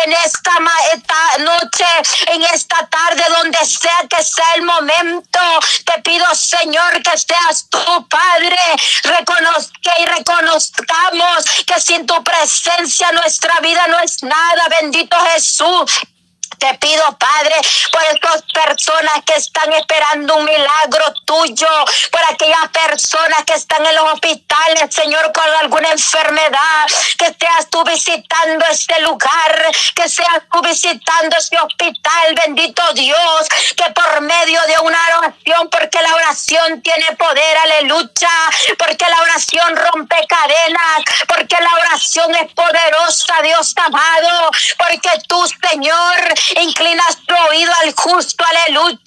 en 0.04 0.12
esta, 0.12 0.52
esta 0.94 1.42
noche, 1.42 1.86
en 2.32 2.42
esta 2.42 2.86
tarde 2.86 3.24
donde 3.28 3.58
sea 3.64 4.00
que 4.08 4.22
sea 4.22 4.54
el 4.56 4.62
momento, 4.62 5.40
te 5.84 6.00
pido, 6.02 6.26
Señor, 6.34 7.02
que 7.02 7.18
seas 7.18 7.68
tu 7.68 8.08
Padre. 8.08 8.58
Reconozca 9.02 9.92
y 9.98 10.06
reconozcamos 10.06 11.44
que 11.66 11.80
sin 11.80 12.06
tu 12.06 12.22
presencia 12.22 13.10
nuestra 13.12 13.60
vida 13.60 13.86
no 13.88 13.97
es 14.04 14.22
nada. 14.22 14.68
Bendito 14.80 15.16
Jesús. 15.34 16.00
Te 16.56 16.74
pido, 16.74 17.04
Padre, 17.18 17.54
por 17.92 18.02
estas 18.12 18.42
personas 18.52 19.22
que 19.24 19.34
están 19.34 19.72
esperando 19.72 20.36
un 20.36 20.44
milagro 20.44 21.04
tuyo, 21.24 21.68
por 22.10 22.20
aquellas 22.32 22.68
personas 22.72 23.44
que 23.44 23.54
están 23.54 23.84
en 23.86 23.94
los 23.94 24.12
hospitales, 24.12 24.94
Señor, 24.94 25.32
con 25.32 25.44
alguna 25.60 25.90
enfermedad, 25.90 26.86
que 27.16 27.26
seas 27.38 27.68
tú 27.70 27.84
visitando 27.84 28.64
este 28.70 29.00
lugar, 29.00 29.66
que 29.94 30.08
seas 30.08 30.42
tú 30.50 30.60
visitando 30.62 31.36
este 31.36 31.58
hospital, 31.60 32.34
bendito 32.44 32.82
Dios, 32.94 33.48
que 33.76 33.92
por 33.92 34.20
medio 34.22 34.60
de 34.62 34.78
una 34.82 34.98
oración, 35.18 35.68
porque 35.70 36.02
la 36.02 36.14
oración 36.14 36.82
tiene 36.82 37.14
poder, 37.16 37.56
aleluya, 37.58 38.30
porque 38.78 39.04
la 39.08 39.20
oración 39.22 39.76
rompe 39.76 40.16
cadenas, 40.26 41.02
porque 41.28 41.56
la 41.60 41.72
oración 41.74 42.34
es 42.34 42.52
poderosa, 42.52 43.42
Dios 43.42 43.74
amado, 43.76 44.50
porque 44.76 45.10
tú, 45.28 45.40
Señor, 45.68 46.34
inclinas 46.60 47.18
tu 47.26 47.34
oído 47.50 47.72
al 47.82 47.94
justo, 47.94 48.44
aleluya. 48.44 48.98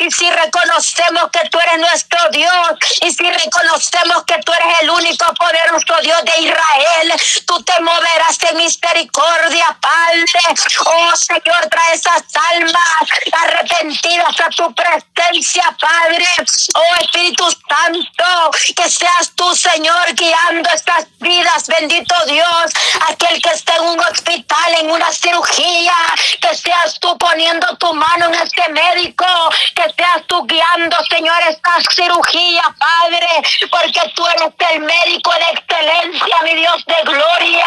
Y 0.00 0.10
si 0.10 0.30
reconocemos 0.30 1.30
que 1.32 1.48
tú 1.48 1.58
eres 1.60 1.78
nuestro 1.78 2.18
Dios, 2.30 2.68
y 3.02 3.12
si 3.12 3.30
reconocemos 3.30 4.24
que 4.24 4.38
tú 4.44 4.52
eres 4.52 4.78
el 4.82 4.90
único 4.90 5.26
poderoso 5.34 6.00
Dios 6.02 6.24
de 6.24 6.40
Israel, 6.42 7.12
tú 7.46 7.62
te 7.62 7.80
moverás 7.80 8.38
de 8.38 8.52
misericordia, 8.54 9.76
Padre. 9.80 10.40
Oh 10.84 11.16
Señor, 11.16 11.68
trae 11.70 11.94
esas 11.94 12.22
almas 12.52 13.08
arrepentidas 13.32 14.40
a 14.40 14.50
tu 14.50 14.74
presencia, 14.74 15.64
Padre. 15.80 16.26
Oh 16.74 17.00
Espíritu 17.00 17.44
Santo, 17.68 18.50
que 18.74 18.90
seas 18.90 19.32
tú, 19.34 19.54
Señor, 19.54 20.14
guiando 20.14 20.68
estas 20.72 21.06
vidas, 21.20 21.66
bendito 21.66 22.14
Dios, 22.26 22.72
aquel 23.08 23.40
que 23.42 23.50
está 23.50 23.76
en 23.76 23.84
un 23.84 24.00
hospital, 24.00 24.74
en 24.80 24.90
una 24.90 25.12
cirugía, 25.12 25.94
que 26.40 26.53
seas 26.54 26.98
tú 27.00 27.16
poniendo 27.18 27.66
tu 27.78 27.92
mano 27.94 28.26
en 28.26 28.34
este 28.34 28.68
médico, 28.70 29.26
que 29.74 29.82
seas 29.92 30.26
tú 30.26 30.46
guiando, 30.46 30.96
Señor, 31.10 31.36
esta 31.48 31.70
cirugía, 31.90 32.62
Padre, 32.78 33.28
porque 33.70 34.12
tú 34.14 34.26
eres 34.26 34.54
el 34.72 34.80
médico 34.80 35.32
de 35.32 35.58
excelencia, 35.58 36.36
mi 36.42 36.54
Dios 36.54 36.84
de 36.86 37.02
gloria. 37.04 37.66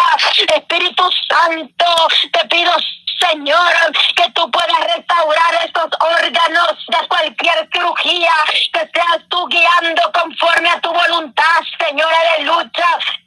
Espíritu 0.56 1.04
Santo, 1.30 1.86
te 2.32 2.48
pido, 2.48 2.72
Señor, 3.20 3.74
que 4.16 4.32
tú 4.32 4.50
puedas 4.52 4.96
restaurar 4.96 5.66
estos 5.66 5.90
órganos 6.00 6.86
de 6.88 7.08
cualquier 7.08 7.70
cirugía, 7.72 8.32
que 8.74 8.80
seas 8.80 9.22
tú 9.30 9.48
guiando 9.48 10.02
conforme 10.14 10.70
a 10.70 10.82
tu 10.82 10.92
voluntad, 10.92 11.62
Señor, 11.80 12.12
aleluya 12.14 13.27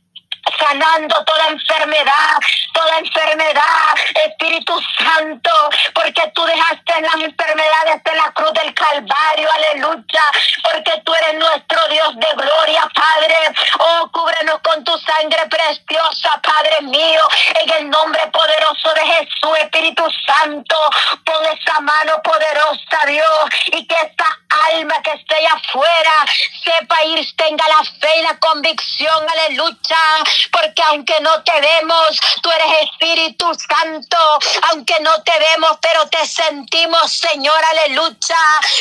sanando 0.59 1.25
toda 1.25 1.49
enfermedad, 1.49 2.37
toda 2.73 2.99
enfermedad, 2.99 3.94
Espíritu 4.26 4.80
Santo, 4.99 5.50
porque 5.94 6.30
tú 6.35 6.44
dejaste 6.44 7.00
las 7.00 7.14
enfermedades 7.16 8.02
de 8.04 8.14
la 8.14 8.32
cruz 8.32 8.52
del 8.52 8.75
Calvario, 8.75 9.49
aleluya, 9.52 10.23
porque 10.62 11.00
tú 11.04 11.14
eres 11.14 11.35
nuestro 11.35 11.88
Dios 11.88 12.16
de 12.16 12.35
gloria, 12.37 12.82
Padre. 12.94 13.37
Oh, 13.78 14.11
cúbrenos 14.12 14.61
con 14.62 14.85
tu 14.85 14.97
sangre 14.99 15.47
preciosa, 15.49 16.40
Padre 16.42 16.82
mío, 16.82 17.23
en 17.62 17.70
el 17.70 17.90
nombre 17.90 18.26
poderoso 18.28 18.92
de 18.94 19.06
Jesús, 19.06 19.59
Espíritu 19.61 20.04
Santo, 20.26 20.76
pon 21.25 21.44
esa 21.47 21.80
mano 21.80 22.20
poderosa, 22.23 23.06
Dios, 23.06 23.50
y 23.66 23.87
que 23.87 23.94
esta 23.94 24.39
alma 24.73 25.00
que 25.02 25.12
esté 25.12 25.47
afuera 25.47 26.26
sepa 26.64 27.04
ir, 27.04 27.37
tenga 27.37 27.66
la 27.69 27.85
fe 27.85 28.19
y 28.19 28.23
la 28.23 28.38
convicción, 28.38 29.26
aleluya, 29.28 29.99
porque 30.52 30.83
aunque 30.83 31.21
no 31.21 31.42
te 31.42 31.52
vemos, 31.61 32.21
tú 32.42 32.50
eres 32.50 32.90
Espíritu 32.90 33.47
Santo, 33.54 34.19
aunque 34.71 34.99
no 35.00 35.23
te 35.23 35.33
vemos, 35.38 35.78
pero 35.80 36.09
te 36.09 36.26
sentimos, 36.26 37.12
Señor, 37.12 37.59
aleluya, 37.71 38.38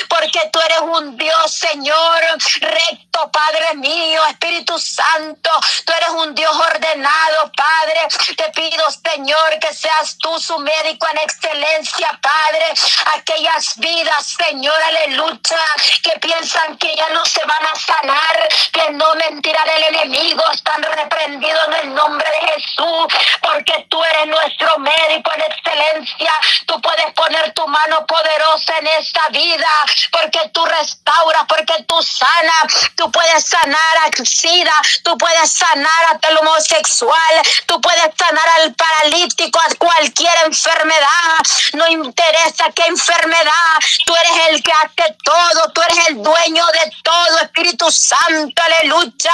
porque 0.08 0.40
tú 0.52 0.60
eres 0.62 0.82
un 0.82 1.18
Dios, 1.18 1.54
Señor, 1.54 2.22
recto, 2.62 3.32
Padre 3.32 3.76
mío, 3.76 4.26
Espíritu 4.28 4.78
Santo, 4.80 5.50
tú 5.86 5.94
eres 5.94 6.10
un 6.10 6.36
Dios 6.36 6.56
ordenado, 6.56 7.52
Padre, 7.56 8.02
te 8.36 8.50
pido, 8.52 8.84
Señor, 8.92 9.60
que 9.60 9.74
seas 9.74 10.18
tú 10.18 10.40
su 10.40 10.58
médico 10.60 11.08
en 11.12 11.18
excelencia, 11.20 12.20
Padre, 12.22 12.66
aquellas 13.16 13.78
vidas, 13.78 14.36
Señor, 14.38 14.76
aleluya, 14.82 15.59
que 16.04 16.20
piensan 16.20 16.78
que 16.78 16.96
ya 16.96 17.10
no 17.10 17.26
se 17.26 17.44
van 17.46 17.66
a 17.66 17.76
sanar, 17.76 18.50
que 18.72 18.90
no 18.92 19.16
mentirá 19.16 19.64
el 19.64 19.96
enemigo, 19.96 20.44
están 20.52 20.82
reprendidos 20.84 21.68
en 21.68 21.74
el 21.74 21.96
nombre 21.96 22.28
de 22.30 22.54
Jesús, 22.54 23.08
porque 23.42 23.86
tú 23.90 24.04
eres 24.04 24.28
nuestro 24.28 24.78
médico 24.80 25.32
en 25.34 25.42
excelencia. 25.42 26.34
Tú 26.66 26.80
puedes 26.82 27.14
poner 27.14 27.54
tu 27.54 27.68
mano 27.68 28.06
poderosa 28.06 28.78
en 28.80 28.88
esta 28.88 29.28
vida, 29.30 29.70
porque 30.12 30.50
tú 30.54 30.66
restauras, 30.66 31.46
porque 31.48 31.84
tú 31.88 32.02
sanas. 32.02 32.92
Tú 32.96 33.12
puedes 33.12 33.46
sanar 33.46 33.98
a 34.06 34.26
SIDA, 34.26 34.82
tú 35.04 35.18
puedes 35.18 35.52
sanar 35.54 36.06
a 36.12 36.20
el 36.30 36.38
homosexual, 36.38 37.42
tú 37.66 37.80
puedes 37.82 38.14
sanar 38.18 38.48
al 38.58 38.74
paralítico, 38.76 39.60
a 39.60 39.76
cualquier 39.76 40.34
enfermedad. 40.46 41.40
No 41.74 41.88
interesa 41.88 42.66
qué 42.76 42.84
enfermedad, 42.88 43.80
tú 44.06 44.16
eres 44.16 44.48
el 44.50 44.64
que 44.64 44.72
hace 44.72 45.16
todo, 45.24 45.49
tú 45.74 45.82
eres 45.82 46.08
el 46.10 46.24
dueño 46.24 46.66
de 46.68 46.92
todo, 47.04 47.40
Espíritu 47.42 47.92
Santo, 47.92 48.62
aleluya. 48.64 49.34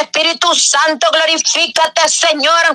Espíritu 0.00 0.54
Santo, 0.54 1.06
glorifícate, 1.12 2.08
Señor 2.08 2.74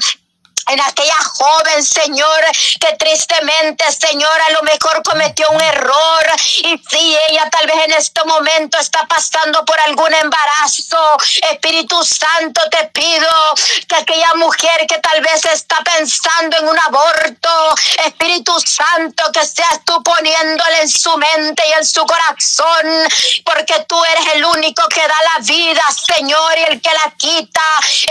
en 0.70 0.82
aquella 0.82 1.16
joven, 1.16 1.84
Señor, 1.84 2.46
que 2.80 2.96
tristemente, 2.98 3.86
Señor, 3.92 4.42
a 4.48 4.52
lo 4.52 4.62
mejor 4.64 5.02
cometió 5.04 5.48
un 5.50 5.62
error. 5.62 6.26
Y 6.64 6.82
si 6.90 7.18
ella 7.30 7.50
tal 7.50 7.68
vez 7.68 7.86
en 7.86 7.94
este 7.94 8.24
momento 8.26 8.78
está 8.78 9.06
pasando 9.08 9.66
por 9.66 9.80
algún 9.82 10.14
embarazo, 10.14 11.18
Espíritu 11.52 12.04
Santo, 12.04 12.62
te 12.70 12.86
pido 12.88 13.30
que 13.88 13.96
aquella 13.96 14.34
mujer 14.36 14.86
que 14.88 15.00
tal 15.00 15.22
vez 15.22 15.46
está 15.46 15.78
pensando 15.84 16.58
en 16.58 16.68
un 16.68 16.80
aborto, 16.80 17.76
Espíritu 18.06 18.54
Santo, 18.60 19.24
que 19.34 19.46
seas 19.46 19.84
tú 19.86 20.02
poniéndole 20.04 20.82
en 20.82 20.90
su 20.90 21.16
mente 21.18 21.64
y 21.68 21.72
en 21.74 21.86
su 21.86 22.06
corazón, 22.06 23.08
porque 23.46 23.86
tú 23.88 24.04
eres 24.06 24.36
el 24.36 24.46
único 24.46 24.84
que 24.88 25.02
da 25.02 25.18
la 25.36 25.44
vida, 25.44 25.84
Señor, 26.16 26.58
y 26.58 26.72
el 26.72 26.82
que 26.82 26.94
la 26.94 27.14
quita. 27.18 27.62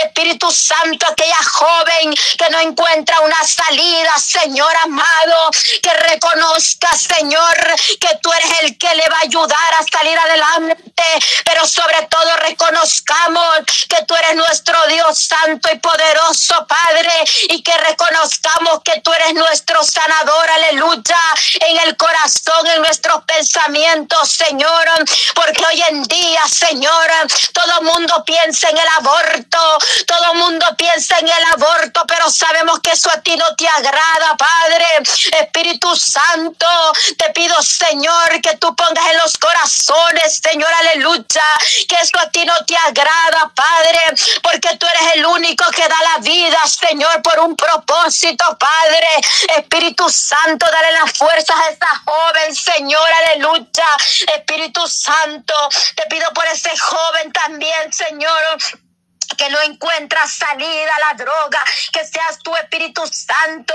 Espíritu 0.05 0.51
Santo, 0.51 1.07
aquella 1.09 1.43
joven 1.45 2.15
que 2.37 2.48
no 2.51 2.61
encuentra 2.61 3.21
una 3.21 3.47
salida, 3.47 4.19
Señor 4.19 4.75
amado, 4.83 5.51
que 5.83 5.93
reconozca, 6.11 6.91
Señor, 6.97 7.57
que 8.01 8.19
tú 8.23 8.33
eres 8.33 8.51
el 8.63 8.79
que 8.79 8.95
le 8.95 9.09
va 9.09 9.19
a 9.19 9.27
ayudar 9.27 9.75
a 9.79 9.85
salir 9.91 10.19
adelante, 10.19 11.05
pero 11.45 11.67
sobre 11.67 12.03
todo 12.07 12.37
reconozcamos 12.37 13.59
que 13.89 14.05
tú 14.07 14.15
eres 14.17 14.37
nuestro 14.37 14.77
Dios 14.89 15.19
santo 15.19 15.69
y 15.73 15.79
poderoso, 15.79 16.67
Padre, 16.67 17.13
y 17.49 17.63
que 17.63 17.77
reconozcamos 17.79 18.81
que 18.85 19.01
tú 19.01 19.13
eres 19.13 19.35
nuestro 19.35 19.83
sanador, 19.83 20.51
aleluya, 20.51 21.17
en 21.61 21.79
el 21.81 21.97
corazón, 21.97 22.67
en 22.67 22.83
nuestros 22.83 23.25
pensamientos, 23.25 24.31
Señor, 24.31 24.89
porque 25.35 25.65
hoy 25.67 25.83
en 25.89 26.03
día, 26.05 26.43
Señor, 26.49 27.11
todo 27.53 27.83
mundo 27.83 28.23
piensa 28.25 28.69
en 28.71 28.79
el 28.79 28.89
aborto, 28.99 29.79
todo 30.07 30.35
mundo 30.35 30.67
piensa 30.77 31.19
en 31.19 31.29
el 31.29 31.45
aborto, 31.53 32.05
pero 32.07 32.31
sabemos 32.39 32.79
que 32.81 32.93
eso 32.93 33.11
a 33.11 33.21
ti 33.21 33.37
no 33.37 33.55
te 33.57 33.67
agrada, 33.69 34.37
Padre. 34.37 34.85
Espíritu 35.41 35.95
Santo, 35.97 36.67
te 37.19 37.31
pido, 37.33 37.61
Señor, 37.63 38.41
que 38.41 38.57
tú 38.59 38.75
pongas 38.77 39.07
en 39.07 39.19
los 39.19 39.37
corazones, 39.39 40.41
Señor, 40.43 40.69
aleluya, 40.73 41.45
que 41.89 41.97
eso 42.01 42.19
a 42.21 42.31
ti 42.31 42.45
no 42.45 42.55
te 42.65 42.77
agrada, 42.77 43.51
Padre, 43.55 44.01
porque 44.43 44.77
tú 44.77 44.87
eres 44.87 45.17
el 45.17 45.27
único 45.27 45.65
que 45.73 45.89
da 45.89 46.01
la 46.15 46.19
vida, 46.19 46.59
Señor, 46.67 47.23
por 47.23 47.41
un 47.41 47.57
propósito, 47.57 48.45
Padre. 48.59 49.09
Espíritu 49.57 50.09
Santo, 50.09 50.67
dale 50.71 50.93
las 50.93 51.13
fuerzas 51.13 51.57
a 51.59 51.71
esa 51.71 52.03
joven, 52.05 52.55
Señor, 52.55 53.09
aleluya. 53.27 53.87
Espíritu 54.37 54.87
Santo, 54.87 55.55
te 55.97 56.07
pido 56.07 56.33
por 56.33 56.47
ese 56.47 56.77
joven 56.79 57.33
también, 57.33 57.93
Señor 57.93 58.59
que 59.37 59.51
no 59.51 59.61
encuentra 59.63 60.27
salida 60.27 60.95
a 60.97 61.01
la 61.01 61.25
droga, 61.25 61.63
que 61.93 62.05
seas 62.05 62.39
tu 62.43 62.55
Espíritu 62.57 63.03
Santo 63.07 63.75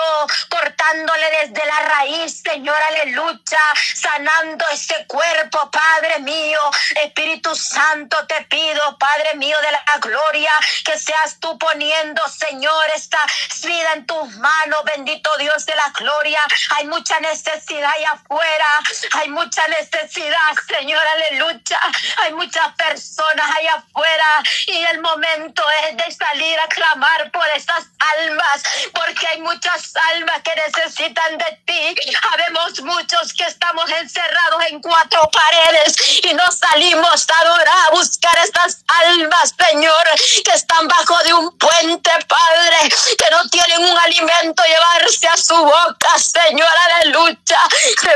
cortándole 0.50 1.26
desde 1.42 1.66
la 1.66 1.80
raíz, 1.80 2.42
Señor, 2.42 2.76
aleluya, 2.90 3.62
sanando 3.96 4.66
ese 4.72 5.06
cuerpo, 5.08 5.70
Padre 5.72 6.20
mío, 6.20 6.60
Espíritu 7.04 7.56
Santo, 7.56 8.26
te 8.28 8.42
pido, 8.46 8.98
Padre 8.98 9.36
mío 9.36 9.58
de 9.62 9.72
la 9.72 9.98
gloria, 10.00 10.52
que 10.86 10.98
seas 10.98 11.40
tú 11.40 11.58
poniendo, 11.58 12.22
Señor, 12.28 12.86
esta 12.96 13.20
vida 13.64 13.94
en 13.94 14.06
tus 14.06 14.36
manos, 14.38 14.84
bendito 14.86 15.30
Dios 15.38 15.66
de 15.66 15.76
la 15.76 15.90
gloria. 15.98 16.42
Hay 16.76 16.86
mucha 16.88 17.20
necesidad 17.20 17.92
allá 17.96 18.12
afuera, 18.12 18.66
hay 19.14 19.30
mucha 19.30 19.68
necesidad, 19.68 20.54
Señor, 20.68 21.02
aleluya. 21.06 21.80
Hay 22.18 22.34
muchas 22.34 22.74
personas 22.76 23.46
allá 23.58 23.76
afuera 23.76 24.44
y 24.68 24.84
el 24.86 25.02
momento 25.02 25.43
es 25.46 25.98
de 25.98 26.12
salir 26.12 26.60
a 26.60 26.68
clamar 26.68 27.32
por 27.32 27.46
estas 27.56 27.86
almas, 28.18 28.64
porque 28.94 29.28
hay 29.28 29.42
muchas 29.42 29.94
almas 30.14 30.42
que 30.44 30.56
necesitan 30.56 31.38
de 31.38 31.60
ti. 31.66 31.96
Habemos 32.34 32.82
muchos 32.82 33.34
que 33.34 33.44
estamos 33.44 33.90
encerrados 33.90 34.64
en 34.70 34.82
cuatro 34.82 35.20
paredes 35.32 35.96
y 36.24 36.34
no 36.34 36.44
salimos 36.52 37.26
a 37.30 37.42
adorar, 37.42 37.88
a 37.88 37.92
buscar 37.92 38.38
estas 38.44 38.84
almas, 39.06 39.54
Señor, 39.70 40.08
que 40.44 40.52
están 40.52 40.88
bajo 40.88 41.18
de 41.24 41.34
un 41.34 41.58
puente, 41.58 42.12
Padre, 42.28 42.90
que 43.18 43.32
tienen 43.74 43.90
un 43.90 43.98
alimento 43.98 44.64
llevarse 44.64 45.28
a 45.28 45.38
su 45.38 45.56
boca, 45.56 46.18
Señor, 46.18 46.68
aleluya. 47.02 47.60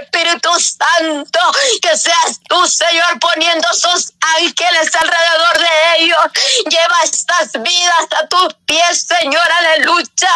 Espíritu 0.02 0.50
Santo, 0.60 1.40
que 1.82 1.98
seas 1.98 2.40
tú, 2.48 2.68
Señor, 2.68 3.20
poniendo 3.20 3.68
sus 3.74 4.14
ángeles 4.38 4.96
alrededor 4.96 5.60
de 5.60 6.04
ellos. 6.04 6.20
Lleva 6.66 6.98
estas 7.04 7.52
vidas 7.62 8.08
a 8.22 8.28
tus 8.28 8.54
pies, 8.66 9.06
Señor, 9.08 9.52
aleluya. 9.60 10.32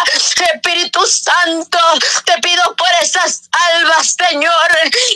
Espíritu 0.54 1.06
Santo, 1.06 1.80
te 2.26 2.34
pido 2.42 2.76
por 2.76 2.90
esas 3.02 3.44
almas, 3.74 4.16
Señor, 4.18 4.70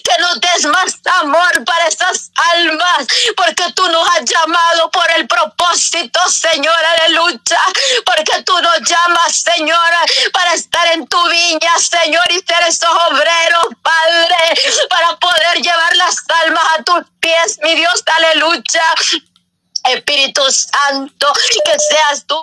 que 0.04 0.22
nos 0.22 0.41
des 0.41 0.65
más 0.65 0.94
amor 1.22 1.63
para 1.65 1.88
esas 1.88 2.32
almas, 2.54 3.08
porque 3.36 3.63
tú 3.76 3.88
nos 3.89 4.08
has 4.10 4.26
llamado 4.26 4.91
por 4.91 5.10
el 5.12 5.28
propósito, 5.28 6.20
Señor, 6.30 6.76
aleluya, 7.00 7.60
porque 8.06 8.44
tú 8.44 8.60
nos 8.62 8.80
llamas, 8.82 9.36
Señor, 9.36 9.94
para 10.34 10.53
estar 10.53 10.88
en 10.93 11.08
tu 11.08 11.17
viña, 11.29 11.71
Señor, 11.79 12.23
y 12.29 12.39
ser 12.39 12.63
esos 12.67 12.89
obreros, 13.10 13.67
Padre, 13.81 14.36
para 14.89 15.15
poder 15.17 15.62
llevar 15.62 15.95
las 15.95 16.15
almas 16.43 16.63
a 16.77 16.84
tus 16.84 17.05
pies, 17.19 17.60
mi 17.62 17.75
Dios, 17.75 18.03
aleluya. 18.17 18.84
Espíritu 19.86 20.41
Santo, 20.51 21.31
que 21.63 21.79
seas 21.79 22.25
tú. 22.25 22.41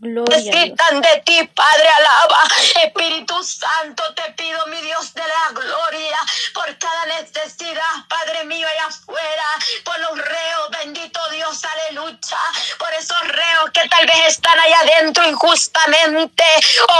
Necesitan 0.00 1.00
de 1.00 1.22
ti, 1.24 1.50
Padre, 1.54 1.88
alaba. 1.98 2.42
Espíritu 2.84 3.42
Santo, 3.42 4.02
te 4.14 4.30
pido, 4.32 4.64
mi 4.66 4.80
Dios 4.80 5.12
de 5.12 5.22
la 5.22 5.50
gloria, 5.52 6.18
por 6.54 6.78
cada 6.78 7.06
necesidad, 7.06 7.82
Padre 8.08 8.44
mío, 8.44 8.66
allá 8.68 8.86
afuera, 8.86 9.44
por 9.84 9.98
los 10.00 10.18
reos, 10.18 10.70
bendito 10.70 11.20
Dios, 11.30 11.64
aleluya, 11.64 12.38
por 12.78 12.92
esos 12.94 13.20
reos 13.20 13.70
que 13.72 13.88
tal 13.88 14.06
vez 14.06 14.28
están 14.28 14.58
allá 14.60 14.80
adentro 14.80 15.28
injustamente, 15.28 16.44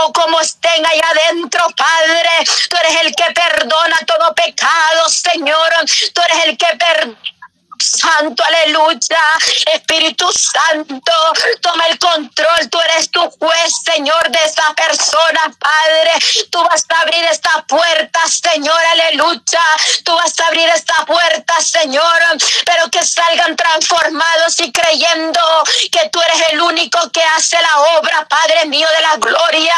o 0.01 0.11
como 0.11 0.41
estén 0.41 0.85
allá 0.85 1.09
adentro, 1.09 1.67
Padre, 1.77 2.29
tú 2.69 2.77
eres 2.83 3.01
el 3.01 3.15
que 3.15 3.31
perdona 3.33 3.97
todo 4.05 4.33
pecado, 4.35 5.07
Señor, 5.07 5.73
tú 6.13 6.21
eres 6.21 6.45
el 6.45 6.57
que 6.57 6.77
perdona 6.77 7.38
Santo, 7.81 8.43
aleluya. 8.43 9.23
Espíritu 9.73 10.25
Santo, 10.31 11.11
toma 11.61 11.85
el 11.87 11.97
control. 11.99 12.69
Tú 12.69 12.79
eres 12.81 13.09
tu 13.11 13.21
juez, 13.31 13.71
Señor, 13.83 14.29
de 14.29 14.39
esta 14.45 14.73
persona, 14.73 15.41
Padre. 15.59 16.11
Tú 16.49 16.61
vas 16.63 16.85
a 16.89 17.01
abrir 17.01 17.23
esta 17.25 17.63
puerta, 17.67 18.19
Señor, 18.27 18.79
aleluya. 18.91 19.61
Tú 20.03 20.13
vas 20.15 20.39
a 20.39 20.47
abrir 20.47 20.67
esta 20.69 21.05
puerta, 21.05 21.61
Señor, 21.61 22.19
pero 22.65 22.89
que 22.89 23.03
salgan 23.03 23.55
transformados 23.55 24.59
y 24.59 24.71
creyendo 24.71 25.41
que 25.91 26.09
tú 26.09 26.21
eres 26.21 26.49
el 26.51 26.61
único 26.61 26.99
que 27.11 27.23
hace 27.23 27.57
la 27.61 27.79
obra, 27.97 28.27
Padre 28.27 28.65
mío 28.65 28.87
de 28.95 29.01
la 29.01 29.15
gloria. 29.17 29.75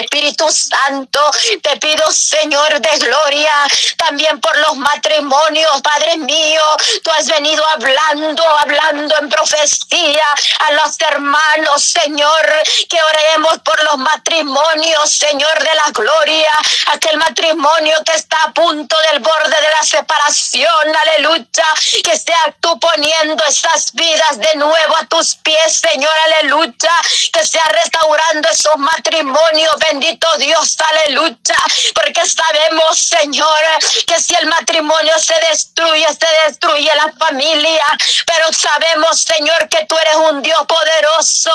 Espíritu 0.00 0.50
Santo, 0.50 1.20
te 1.62 1.76
pido, 1.78 2.10
Señor 2.10 2.80
de 2.80 2.98
gloria, 2.98 3.52
también 3.96 4.40
por 4.40 4.56
los 4.58 4.76
matrimonios, 4.76 5.82
Padre 5.82 6.16
mío, 6.16 6.62
tú 7.02 7.10
has 7.12 7.26
venido 7.26 7.64
hablando, 7.68 8.42
hablando 8.58 9.16
en 9.18 9.28
profecía 9.28 10.24
a 10.60 10.72
los 10.72 11.00
hermanos, 11.00 11.84
Señor, 11.84 12.62
que 12.88 12.98
oremos 13.02 13.58
por 13.60 13.82
los 13.84 13.98
matrimonios, 13.98 15.10
Señor 15.10 15.58
de 15.62 15.74
la 15.74 15.90
gloria, 15.92 16.50
aquel 16.92 17.16
matrimonio 17.18 17.96
que 18.04 18.12
está 18.12 18.42
a 18.44 18.52
punto 18.52 18.96
del 19.10 19.20
borde 19.20 19.56
de 19.56 19.70
la 19.78 19.82
separación, 19.82 20.96
aleluya, 20.96 21.66
que 22.02 22.18
sea 22.18 22.54
tú 22.60 22.78
poniendo 22.80 23.44
esas 23.44 23.92
vidas 23.92 24.38
de 24.38 24.56
nuevo 24.56 24.96
a 24.96 25.06
tus 25.06 25.36
pies, 25.36 25.82
Señor, 25.90 26.10
aleluya, 26.26 26.92
que 27.32 27.46
sea 27.46 27.64
restaurando 27.66 28.48
esos 28.48 28.76
matrimonios 28.76 29.76
bendito 29.90 30.26
Dios, 30.38 30.76
aleluya, 30.80 31.56
porque 31.94 32.22
sabemos, 32.26 32.98
Señor, 32.98 33.60
que 34.06 34.20
si 34.20 34.34
el 34.34 34.46
matrimonio 34.46 35.18
se 35.18 35.34
destruye, 35.50 36.06
se 36.08 36.46
destruye 36.46 36.90
la 36.94 37.12
familia, 37.18 37.84
pero 38.26 38.52
sabemos, 38.52 39.22
Señor, 39.22 39.68
que 39.68 39.84
tú 39.86 39.96
eres 39.98 40.16
un 40.16 40.42
Dios 40.42 40.60
poderoso 40.66 41.50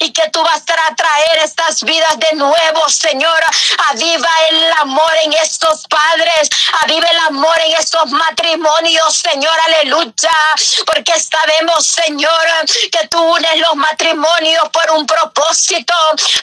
y 0.00 0.12
que 0.12 0.28
tú 0.30 0.42
vas 0.42 0.62
a 0.62 0.94
traer 0.94 1.38
estas 1.44 1.82
vidas 1.82 2.18
de 2.18 2.36
nuevo, 2.36 2.88
Señor. 2.88 3.44
Aviva 3.90 4.30
el 4.50 4.72
amor 4.80 5.12
en 5.24 5.32
estos 5.34 5.82
padres, 5.88 6.48
aviva 6.82 7.08
el 7.08 7.18
amor 7.28 7.58
en 7.66 7.74
estos 7.74 8.06
matrimonios, 8.10 9.16
Señor, 9.16 9.56
aleluya, 9.66 10.30
porque 10.86 11.12
sabemos, 11.20 11.86
Señor, 11.86 12.46
que 12.90 13.08
tú 13.08 13.20
unes 13.20 13.58
los 13.58 13.76
matrimonios 13.76 14.68
por 14.70 14.90
un 14.92 15.06
propósito, 15.06 15.94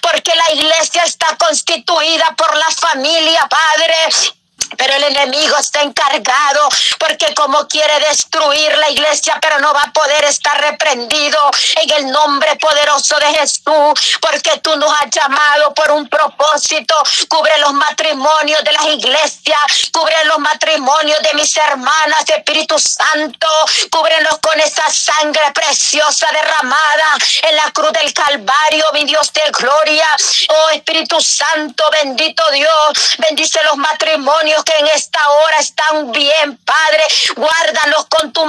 porque 0.01 0.34
la 0.36 0.54
iglesia 0.54 1.04
está 1.04 1.30
constituida 1.37 2.35
por 2.35 2.55
la 2.55 2.69
familia, 2.71 3.47
Padre. 3.49 4.40
Pero 4.77 4.93
el 4.93 5.03
enemigo 5.03 5.57
está 5.57 5.81
encargado 5.81 6.69
porque 6.99 7.34
como 7.34 7.67
quiere 7.67 7.99
destruir 7.99 8.77
la 8.77 8.89
iglesia, 8.89 9.38
pero 9.41 9.60
no 9.60 9.73
va 9.73 9.81
a 9.81 9.93
poder 9.93 10.23
estar 10.25 10.60
reprendido 10.62 11.39
en 11.81 11.91
el 11.91 12.12
nombre 12.12 12.55
poderoso 12.57 13.17
de 13.19 13.34
Jesús, 13.39 14.17
porque 14.21 14.60
tú 14.62 14.75
nos 14.77 14.91
has 14.93 15.10
llamado 15.12 15.73
por 15.73 15.91
un 15.91 16.07
propósito. 16.07 16.95
Cubre 17.27 17.57
los 17.60 17.73
matrimonios 17.73 18.63
de 18.63 18.71
las 18.71 18.86
iglesias, 18.86 19.60
cubre 19.91 20.15
los 20.25 20.39
matrimonios 20.39 21.19
de 21.21 21.34
mis 21.34 21.55
hermanas, 21.57 22.25
Espíritu 22.29 22.77
Santo, 22.79 23.47
cúbrenos 23.91 24.39
con 24.39 24.60
esa 24.60 24.89
sangre 24.89 25.51
preciosa 25.53 26.27
derramada 26.31 27.17
en 27.49 27.55
la 27.55 27.71
cruz 27.71 27.91
del 27.93 28.13
Calvario, 28.13 28.86
mi 28.93 29.03
Dios 29.03 29.31
de 29.34 29.43
gloria. 29.51 30.07
Oh 30.49 30.69
Espíritu 30.69 31.19
Santo, 31.21 31.84
bendito 31.91 32.43
Dios, 32.51 33.17
bendice 33.17 33.60
los 33.63 33.77
matrimonios 33.77 34.61
que 34.63 34.78
en 34.78 34.88
esta 34.88 35.28
hora 35.30 35.58
están 35.60 36.12
bien, 36.12 36.58
Padre. 36.58 37.04
Guárdanos 37.36 38.06
con 38.08 38.32
tu, 38.34 38.41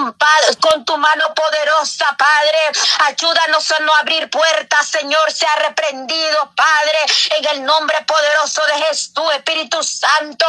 con 0.61 0.85
tu 0.85 0.97
mano 0.97 1.35
poderosa, 1.35 2.17
Padre. 2.19 2.59
Ayúdanos 3.07 3.71
a 3.73 3.79
no 3.81 3.93
abrir 4.01 4.31
puertas, 4.31 4.89
Señor. 4.89 5.33
Sea 5.33 5.55
reprendido, 5.57 6.53
Padre, 6.55 6.99
en 7.37 7.49
el 7.57 7.65
nombre 7.65 8.03
poderoso 8.07 8.63
de 8.67 8.85
Jesús, 8.85 9.35
Espíritu 9.35 9.83
Santo. 9.83 10.47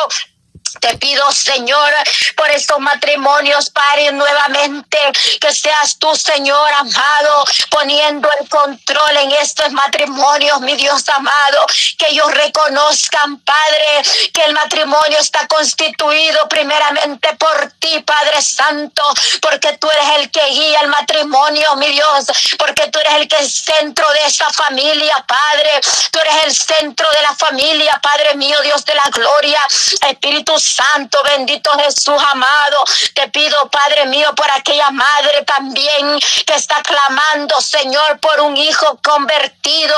Te 0.79 0.97
pido, 0.97 1.31
Señor, 1.31 1.93
por 2.36 2.49
estos 2.49 2.79
matrimonios, 2.79 3.69
Padre, 3.69 4.12
nuevamente, 4.12 4.97
que 5.39 5.53
seas 5.53 5.97
tú, 5.99 6.15
Señor 6.15 6.73
amado, 6.73 7.45
poniendo 7.69 8.29
el 8.39 8.49
control 8.49 9.17
en 9.17 9.31
estos 9.33 9.71
matrimonios, 9.71 10.62
mi 10.62 10.75
Dios 10.75 11.07
amado, 11.09 11.65
que 11.97 12.07
ellos 12.09 12.31
reconozcan, 12.33 13.39
Padre, 13.39 14.01
que 14.33 14.43
el 14.45 14.53
matrimonio 14.53 15.17
está 15.19 15.47
constituido 15.47 16.47
primeramente 16.49 17.36
por 17.36 17.71
ti, 17.79 17.99
Padre 18.01 18.41
Santo, 18.41 19.03
porque 19.41 19.77
tú 19.77 19.89
eres 19.91 20.19
el 20.19 20.31
que 20.31 20.45
guía 20.47 20.81
el 20.81 20.88
matrimonio, 20.88 21.75
mi 21.75 21.89
Dios, 21.89 22.25
porque 22.57 22.88
tú 22.89 22.99
eres 22.99 23.13
el 23.15 23.27
que 23.27 23.38
es 23.38 23.53
centro 23.63 24.09
de 24.13 24.25
esa 24.25 24.49
familia, 24.49 25.23
Padre, 25.27 25.81
tú 26.12 26.19
eres 26.19 26.45
el 26.45 26.55
centro 26.55 27.09
de 27.12 27.21
la 27.21 27.36
familia, 27.36 27.99
Padre 28.01 28.36
mío, 28.36 28.59
Dios 28.62 28.83
de 28.86 28.95
la 28.95 29.09
gloria, 29.12 29.62
Espíritu 30.09 30.57
Santo, 30.63 31.21
bendito 31.23 31.71
Jesús 31.80 32.21
amado. 32.32 32.84
Te 33.13 33.28
pido, 33.30 33.69
Padre 33.69 34.06
mío, 34.06 34.34
por 34.36 34.49
aquella 34.52 34.89
madre 34.91 35.43
también 35.43 36.19
que 36.45 36.56
está 36.56 36.82
clamando, 36.82 37.60
Señor, 37.62 38.19
por 38.19 38.39
un 38.41 38.56
hijo 38.56 38.97
convertido, 39.04 39.95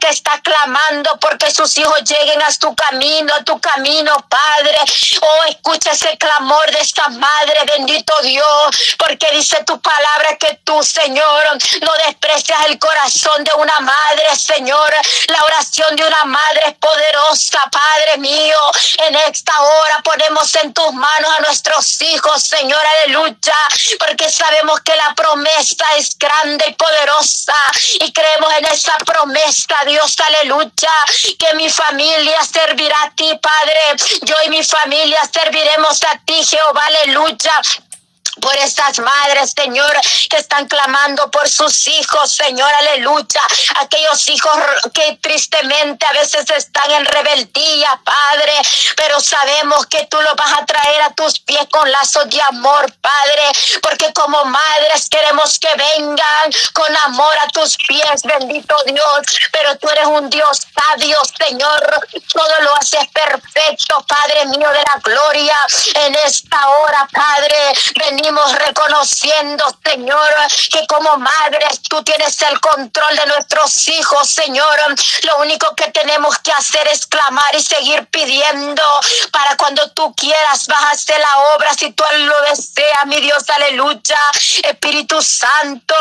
que 0.00 0.08
está 0.08 0.40
clamando 0.40 1.10
porque 1.20 1.50
sus 1.50 1.76
hijos 1.78 2.02
lleguen 2.04 2.42
a 2.42 2.50
tu 2.58 2.74
camino, 2.74 3.34
a 3.34 3.44
tu 3.44 3.60
camino, 3.60 4.12
Padre. 4.28 4.76
Oh, 5.20 5.44
escucha 5.48 5.92
ese 5.92 6.16
clamor 6.18 6.70
de 6.70 6.80
esta 6.80 7.08
madre, 7.08 7.60
bendito 7.66 8.14
Dios, 8.22 8.96
porque 8.98 9.30
dice 9.32 9.62
tu 9.64 9.80
palabra 9.80 10.36
que 10.38 10.58
tú, 10.64 10.82
Señor, 10.82 11.44
no 11.82 11.92
desprecias 12.06 12.66
el 12.66 12.78
corazón 12.78 13.44
de 13.44 13.52
una 13.54 13.78
madre, 13.80 14.36
Señor. 14.36 14.94
La 15.28 15.44
oración 15.44 15.96
de 15.96 16.04
una 16.04 16.24
madre 16.24 16.62
es 16.66 16.74
poderosa, 16.74 17.60
Padre 17.70 18.18
mío, 18.18 18.58
en 18.98 19.14
esta 19.16 19.60
hora 19.60 20.02
ponemos 20.06 20.54
en 20.62 20.72
tus 20.72 20.92
manos 20.92 21.30
a 21.36 21.40
nuestros 21.40 22.00
hijos, 22.02 22.40
Señor, 22.40 22.80
aleluya, 22.86 23.56
porque 23.98 24.30
sabemos 24.30 24.80
que 24.82 24.94
la 24.94 25.12
promesa 25.16 25.84
es 25.96 26.16
grande 26.16 26.64
y 26.68 26.74
poderosa 26.74 27.56
y 28.00 28.12
creemos 28.12 28.52
en 28.58 28.66
esa 28.66 28.96
promesa, 28.98 29.74
Dios, 29.84 30.14
aleluya, 30.20 30.92
que 31.36 31.54
mi 31.54 31.68
familia 31.68 32.38
servirá 32.44 33.02
a 33.02 33.10
ti, 33.10 33.36
Padre, 33.42 33.80
yo 34.22 34.36
y 34.44 34.50
mi 34.50 34.62
familia 34.62 35.20
serviremos 35.32 36.00
a 36.04 36.16
ti, 36.24 36.44
Jehová, 36.44 36.86
aleluya 36.86 37.60
por 38.40 38.54
estas 38.56 38.98
madres, 38.98 39.52
Señor, 39.56 39.92
que 40.28 40.36
están 40.36 40.66
clamando 40.66 41.30
por 41.30 41.48
sus 41.48 41.86
hijos, 41.88 42.32
Señor, 42.32 42.70
aleluya. 42.74 43.42
Aquellos 43.80 44.28
hijos 44.28 44.56
que 44.92 45.18
tristemente 45.22 46.04
a 46.06 46.12
veces 46.12 46.48
están 46.50 46.90
en 46.90 47.04
rebeldía, 47.04 48.00
Padre, 48.04 48.52
pero 48.96 49.20
sabemos 49.20 49.86
que 49.86 50.06
tú 50.06 50.20
los 50.20 50.34
vas 50.34 50.52
a 50.58 50.66
traer 50.66 51.02
a 51.02 51.10
tus 51.14 51.40
pies 51.40 51.66
con 51.70 51.90
lazos 51.90 52.28
de 52.28 52.40
amor, 52.42 52.92
Padre, 53.00 53.42
porque 53.82 54.12
como 54.12 54.44
madres 54.44 55.08
queremos 55.08 55.58
que 55.58 55.74
vengan 55.74 56.50
con 56.72 56.96
amor 56.96 57.36
a 57.38 57.48
tus 57.48 57.76
pies, 57.88 58.22
bendito 58.24 58.76
Dios, 58.86 59.20
pero 59.52 59.76
tú 59.78 59.88
eres 59.88 60.06
un 60.06 60.28
Dios 60.30 60.66
sabio, 60.74 61.18
Señor, 61.38 62.06
todo 62.32 62.60
lo 62.60 62.74
haces 62.76 63.06
perfecto, 63.12 64.04
Padre 64.06 64.46
mío 64.46 64.70
de 64.70 64.82
la 64.82 65.00
gloria, 65.02 65.56
en 65.94 66.14
esta 66.16 66.68
hora, 66.68 67.08
Padre, 67.12 67.72
venimos 67.94 68.25
reconociendo, 68.30 69.64
Señor, 69.84 70.28
que 70.70 70.86
como 70.86 71.16
madres 71.18 71.80
tú 71.88 72.02
tienes 72.02 72.40
el 72.42 72.60
control 72.60 73.16
de 73.16 73.26
nuestros 73.26 73.88
hijos, 73.88 74.28
Señor. 74.28 74.78
Lo 75.22 75.38
único 75.38 75.74
que 75.74 75.90
tenemos 75.90 76.38
que 76.38 76.52
hacer 76.52 76.86
es 76.88 77.06
clamar 77.06 77.54
y 77.54 77.62
seguir 77.62 78.06
pidiendo 78.06 78.82
para 79.32 79.56
cuando 79.56 79.90
tú 79.90 80.14
quieras 80.14 80.66
vas 80.66 81.06
la 81.08 81.56
obra 81.56 81.72
si 81.74 81.92
tú 81.92 82.04
lo 82.18 82.40
deseas, 82.42 83.06
mi 83.06 83.20
Dios, 83.20 83.48
aleluya. 83.48 84.18
Espíritu 84.62 85.20
Santo, 85.22 85.94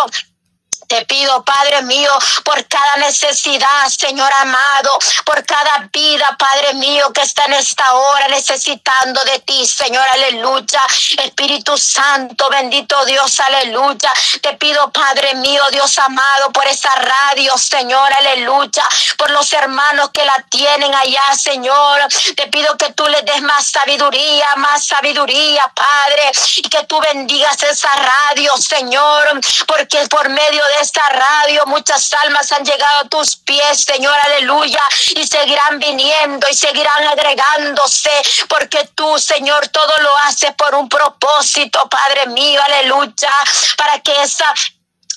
te 0.87 1.05
pido, 1.05 1.43
Padre 1.43 1.81
mío, 1.83 2.11
por 2.43 2.65
cada 2.67 2.97
necesidad, 2.97 3.87
Señor 3.87 4.31
amado, 4.33 4.97
por 5.25 5.45
cada 5.45 5.89
vida, 5.91 6.35
Padre 6.37 6.73
mío, 6.75 7.11
que 7.13 7.21
está 7.21 7.45
en 7.45 7.53
esta 7.53 7.93
hora 7.93 8.27
necesitando 8.27 9.23
de 9.23 9.39
ti, 9.39 9.65
Señor, 9.65 10.07
aleluya. 10.07 10.81
Espíritu 11.23 11.77
Santo, 11.77 12.49
bendito 12.49 13.03
Dios, 13.05 13.39
aleluya. 13.39 14.11
Te 14.41 14.53
pido, 14.53 14.91
Padre 14.91 15.35
mío, 15.35 15.63
Dios 15.71 15.97
amado, 15.99 16.51
por 16.51 16.65
esa 16.67 16.93
radio, 16.95 17.57
Señor, 17.57 18.11
aleluya. 18.19 18.87
Por 19.17 19.31
los 19.31 19.51
hermanos 19.53 20.09
que 20.13 20.25
la 20.25 20.45
tienen 20.49 20.93
allá, 20.93 21.23
Señor. 21.37 22.01
Te 22.35 22.47
pido 22.47 22.77
que 22.77 22.93
tú 22.93 23.05
les 23.07 23.23
des 23.25 23.41
más 23.41 23.69
sabiduría, 23.69 24.47
más 24.57 24.85
sabiduría, 24.85 25.71
Padre. 25.73 26.31
Y 26.57 26.69
que 26.69 26.83
tú 26.83 26.99
bendigas 26.99 27.61
esa 27.63 27.89
radio, 27.93 28.55
Señor. 28.57 29.39
Porque 29.67 30.07
por 30.09 30.29
medio 30.29 30.63
de 30.65 30.74
esta 30.81 31.07
radio, 31.09 31.65
muchas 31.67 32.11
almas 32.23 32.51
han 32.51 32.63
llegado 32.63 32.99
a 32.99 33.09
tus 33.09 33.35
pies, 33.37 33.83
Señor, 33.83 34.15
aleluya, 34.25 34.81
y 35.15 35.25
seguirán 35.25 35.79
viniendo 35.79 36.47
y 36.49 36.53
seguirán 36.55 37.07
agregándose, 37.07 38.11
porque 38.47 38.89
tú, 38.95 39.17
Señor, 39.19 39.67
todo 39.69 39.97
lo 40.01 40.17
haces 40.19 40.53
por 40.55 40.75
un 40.75 40.89
propósito, 40.89 41.87
Padre 41.89 42.27
mío, 42.27 42.61
aleluya, 42.63 43.33
para 43.77 43.99
que 43.99 44.21
esa 44.21 44.53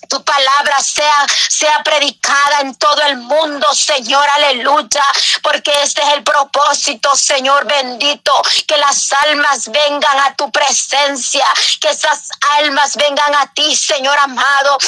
tu 0.09 0.23
palabra 0.25 0.79
sea, 0.81 1.27
sea 1.49 1.83
predicada 1.85 2.61
en 2.61 2.75
todo 2.77 3.01
el 3.03 3.19
mundo, 3.19 3.67
Señor, 3.75 4.27
aleluya, 4.37 5.05
porque 5.43 5.73
este 5.83 6.03
es 6.03 6.09
el 6.15 6.23
propósito, 6.23 7.15
Señor 7.15 7.67
bendito, 7.67 8.33
que 8.67 8.77
las 8.77 9.13
almas 9.13 9.69
vengan 9.69 10.19
a 10.21 10.35
tu 10.35 10.51
presencia, 10.51 11.47
que 11.81 11.89
esas 11.89 12.29
almas 12.59 12.97
vengan 12.97 13.35
a 13.35 13.53
ti, 13.53 13.77
Señor 13.77 14.19
amado, 14.19 14.79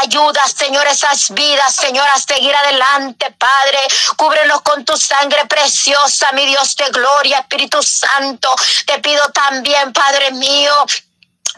ayuda, 0.00 0.42
Señor, 0.48 0.86
esas 0.86 1.30
vidas, 1.30 1.74
Señor, 1.74 2.06
a 2.14 2.18
seguir 2.18 2.54
adelante, 2.54 3.30
Padre, 3.38 3.78
cúbrenos 4.16 4.62
con 4.62 4.84
tu 4.84 4.96
sangre 4.96 5.46
preciosa, 5.46 6.30
mi 6.32 6.46
Dios 6.46 6.76
de 6.76 6.88
gloria, 6.90 7.38
Espíritu 7.38 7.82
Santo, 7.82 8.54
te 8.86 8.98
pido 9.00 9.22
también, 9.32 9.92
Padre 9.92 10.30
mío, 10.32 10.74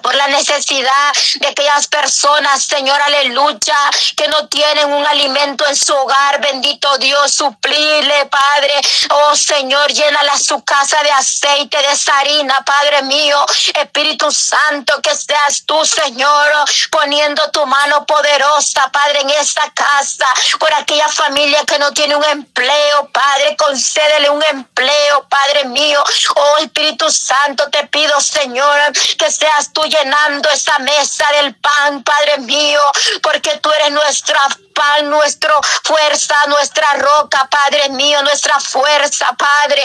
por 0.02 0.14
la 0.14 0.28
necesidad 0.28 1.12
de 1.36 1.48
aquellas 1.48 1.86
personas, 1.86 2.64
Señor, 2.64 3.00
aleluya, 3.00 3.76
que 4.16 4.28
no 4.28 4.48
tienen 4.48 4.92
un 4.92 5.06
alimento 5.06 5.66
en 5.66 5.76
su 5.76 5.94
hogar, 5.94 6.40
bendito 6.40 6.98
Dios, 6.98 7.32
suplirle, 7.32 8.26
Padre, 8.26 8.74
oh 9.10 9.36
Señor, 9.36 9.90
llénala 9.92 10.38
su 10.38 10.62
casa 10.64 11.02
de 11.02 11.10
aceite, 11.12 11.78
de 11.78 11.92
esa 11.92 12.18
harina, 12.18 12.62
Padre 12.64 13.02
mío, 13.02 13.44
Espíritu 13.74 14.30
Santo, 14.30 15.00
que 15.02 15.14
seas 15.14 15.64
tú, 15.64 15.84
Señor, 15.84 16.48
poniendo 16.90 17.50
tu 17.50 17.64
mano 17.66 18.04
poderosa, 18.06 18.88
Padre, 18.92 19.20
en 19.20 19.30
esta 19.30 19.70
casa, 19.70 20.26
por 20.58 20.72
aquella 20.74 21.08
familia 21.08 21.64
que 21.64 21.78
no 21.78 21.92
tiene 21.92 22.16
un 22.16 22.24
empleo, 22.24 23.08
Padre, 23.12 23.56
concédele 23.56 24.30
un 24.30 24.42
empleo, 24.50 25.26
Padre 25.28 25.64
mío, 25.66 26.02
oh 26.36 26.58
Espíritu 26.58 27.10
Santo, 27.10 27.68
te 27.70 27.86
pido, 27.86 28.20
Señor, 28.20 28.92
que 29.18 29.30
seas 29.30 29.72
tú 29.72 29.82
llenando 29.92 30.48
esa 30.50 30.78
mesa 30.78 31.26
del 31.40 31.54
pan, 31.56 32.02
Padre 32.02 32.38
mío, 32.38 32.80
porque 33.22 33.58
tú 33.58 33.70
eres 33.72 33.92
nuestra 33.92 34.40
pan, 34.74 35.10
nuestra 35.10 35.54
fuerza, 35.84 36.34
nuestra 36.48 36.94
roca, 36.94 37.48
Padre 37.50 37.90
mío, 37.90 38.22
nuestra 38.22 38.58
fuerza, 38.58 39.26
Padre. 39.36 39.82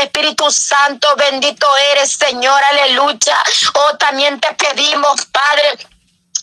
Espíritu 0.00 0.50
Santo, 0.50 1.08
bendito 1.16 1.66
eres, 1.92 2.12
Señor, 2.12 2.60
aleluya. 2.70 3.38
Oh, 3.74 3.96
también 3.96 4.40
te 4.40 4.52
pedimos, 4.54 5.26
Padre 5.26 5.97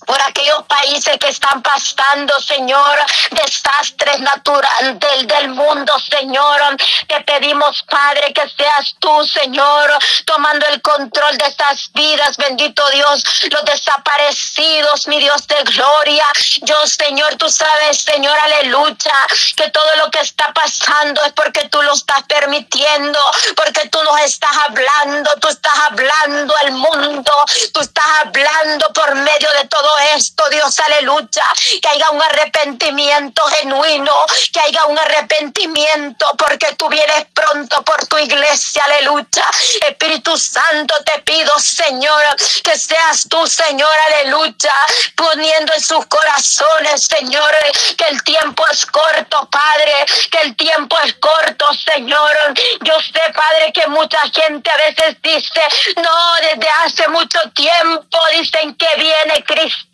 por 0.06 0.22
aquellos 0.22 0.64
países 0.64 1.18
que 1.20 1.30
están 1.30 1.62
pasando, 1.62 2.40
Señor, 2.40 3.00
desastres 3.32 4.20
naturales 4.22 5.00
del, 5.00 5.50
mundo, 5.50 5.94
Señor. 6.00 6.78
Te 7.08 7.22
pedimos, 7.22 7.84
Padre, 7.84 8.34
que 8.34 8.48
seas 8.50 8.96
tú, 9.00 9.26
Señor, 9.26 9.92
tomando 10.26 10.66
el 10.68 10.82
control 10.82 11.38
de 11.38 11.46
estas 11.46 11.92
vidas, 11.94 12.38
bendito 12.38 12.88
Dios, 12.90 13.24
los 13.52 13.64
desaparecidos, 13.66 15.08
mi 15.08 15.20
Dios 15.20 15.48
de 15.48 15.62
gloria. 15.64 16.26
Yo, 16.62 16.86
Señor, 16.88 17.36
tú 17.36 17.50
sabes, 17.50 18.02
Señor, 18.02 18.38
aleluya, 18.40 19.28
que 19.56 19.70
todo 19.72 19.96
lo 19.98 20.10
que 20.12 20.20
está 20.20 20.52
pasando 20.54 21.24
es 21.24 21.34
porque 21.34 21.68
tú 21.70 21.82
lo 21.82 21.94
estás 21.94 22.24
permitiendo, 22.24 23.20
porque 23.56 23.88
tú 23.90 24.02
nos 24.04 24.20
estás 24.22 24.56
hablando, 24.68 25.30
tú 25.40 25.48
estás 25.48 25.80
hablando 25.90 26.54
al 26.64 26.72
mundo, 26.72 27.46
tú 27.74 27.82
estás 27.82 28.06
hablando 28.24 28.88
por 28.94 29.16
medio 29.16 29.50
de 29.52 29.68
todo 29.68 29.95
esto, 30.16 30.44
Dios, 30.50 30.80
aleluya. 30.80 31.44
Que 31.82 31.88
haya 31.90 32.10
un 32.12 32.22
arrepentimiento 32.22 33.44
genuino, 33.60 34.14
que 34.52 34.60
haya 34.60 34.86
un 34.86 34.98
arrepentimiento 34.98 36.34
porque 36.38 36.74
tú 36.76 36.88
vienes 36.90 37.26
pronto 37.34 37.84
por 37.84 38.06
tu 38.08 38.18
iglesia, 38.18 38.84
aleluya. 38.86 39.46
Espíritu 39.88 40.38
Santo, 40.38 40.96
te 41.06 41.22
pido, 41.22 41.52
Señor, 41.60 42.24
que 42.64 42.78
seas 42.78 43.28
tú, 43.30 43.46
Señor, 43.48 43.92
aleluya, 44.08 44.74
poniendo 45.16 45.74
en 45.74 45.82
sus 45.82 46.06
corazones, 46.08 47.08
Señor, 47.08 47.56
que 47.98 48.06
el 48.06 48.24
tiempo 48.24 48.66
es 48.72 48.86
corto, 48.86 49.50
Padre, 49.50 50.06
que 50.32 50.42
el 50.42 50.56
tiempo 50.56 50.98
es 51.04 51.14
corto, 51.16 51.66
Señor. 51.74 52.36
Yo 52.82 52.94
sé, 53.02 53.22
Padre, 53.34 53.72
que 53.74 53.88
mucha 53.88 54.20
gente 54.34 54.70
a 54.70 54.78
veces 54.78 55.18
dice, 55.22 55.62
no, 55.98 56.36
desde 56.42 56.70
hace 56.84 57.08
mucho 57.10 57.40
tiempo 57.54 58.18
dicen 58.34 58.76
que 58.76 58.88
viene 58.98 59.44
Cristo 59.46 59.85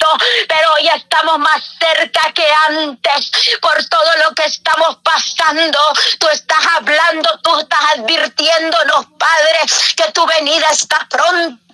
pero 0.47 0.73
hoy 0.73 0.87
estamos 0.95 1.39
más 1.39 1.63
cerca 1.79 2.31
que 2.33 2.45
antes 2.69 3.31
por 3.61 3.85
todo 3.85 4.17
lo 4.27 4.35
que 4.35 4.45
estamos 4.45 4.97
pasando. 5.03 5.79
Tú 6.19 6.27
estás 6.29 6.65
hablando, 6.77 7.39
tú 7.43 7.59
estás 7.59 7.79
advirtiéndonos, 7.95 9.05
Padre, 9.17 9.59
que 9.95 10.11
tu 10.11 10.25
venida 10.25 10.67
está 10.71 11.07
pronto 11.09 11.70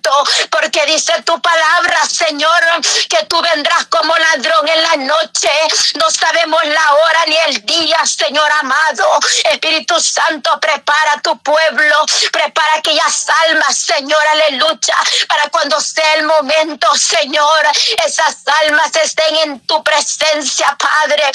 porque 0.50 0.84
dice 0.86 1.12
tu 1.24 1.40
palabra, 1.40 1.98
Señor, 2.06 2.60
que 3.08 3.24
tú 3.26 3.40
vendrás 3.42 3.86
como 3.86 4.14
ladrón 4.16 4.68
en 4.68 4.82
la 4.82 4.96
noche. 5.14 5.50
No 5.98 6.10
sabemos 6.10 6.64
la 6.64 6.94
hora 6.94 7.24
ni 7.26 7.36
el 7.36 7.66
día, 7.66 7.98
Señor 8.04 8.50
amado. 8.60 9.04
Espíritu 9.50 10.00
Santo, 10.00 10.58
prepara 10.60 11.20
tu 11.22 11.38
pueblo, 11.38 11.96
prepara 12.32 12.74
aquellas 12.78 13.26
almas, 13.48 13.76
Señor, 13.76 14.22
aleluya, 14.32 14.96
para 15.28 15.48
cuando 15.50 15.80
sea 15.80 16.14
el 16.14 16.24
momento, 16.24 16.88
Señor, 16.94 17.66
esas 18.04 18.36
almas 18.62 18.94
estén 18.96 19.36
en 19.36 19.60
tu 19.60 19.82
presencia, 19.82 20.76
Padre. 20.78 21.32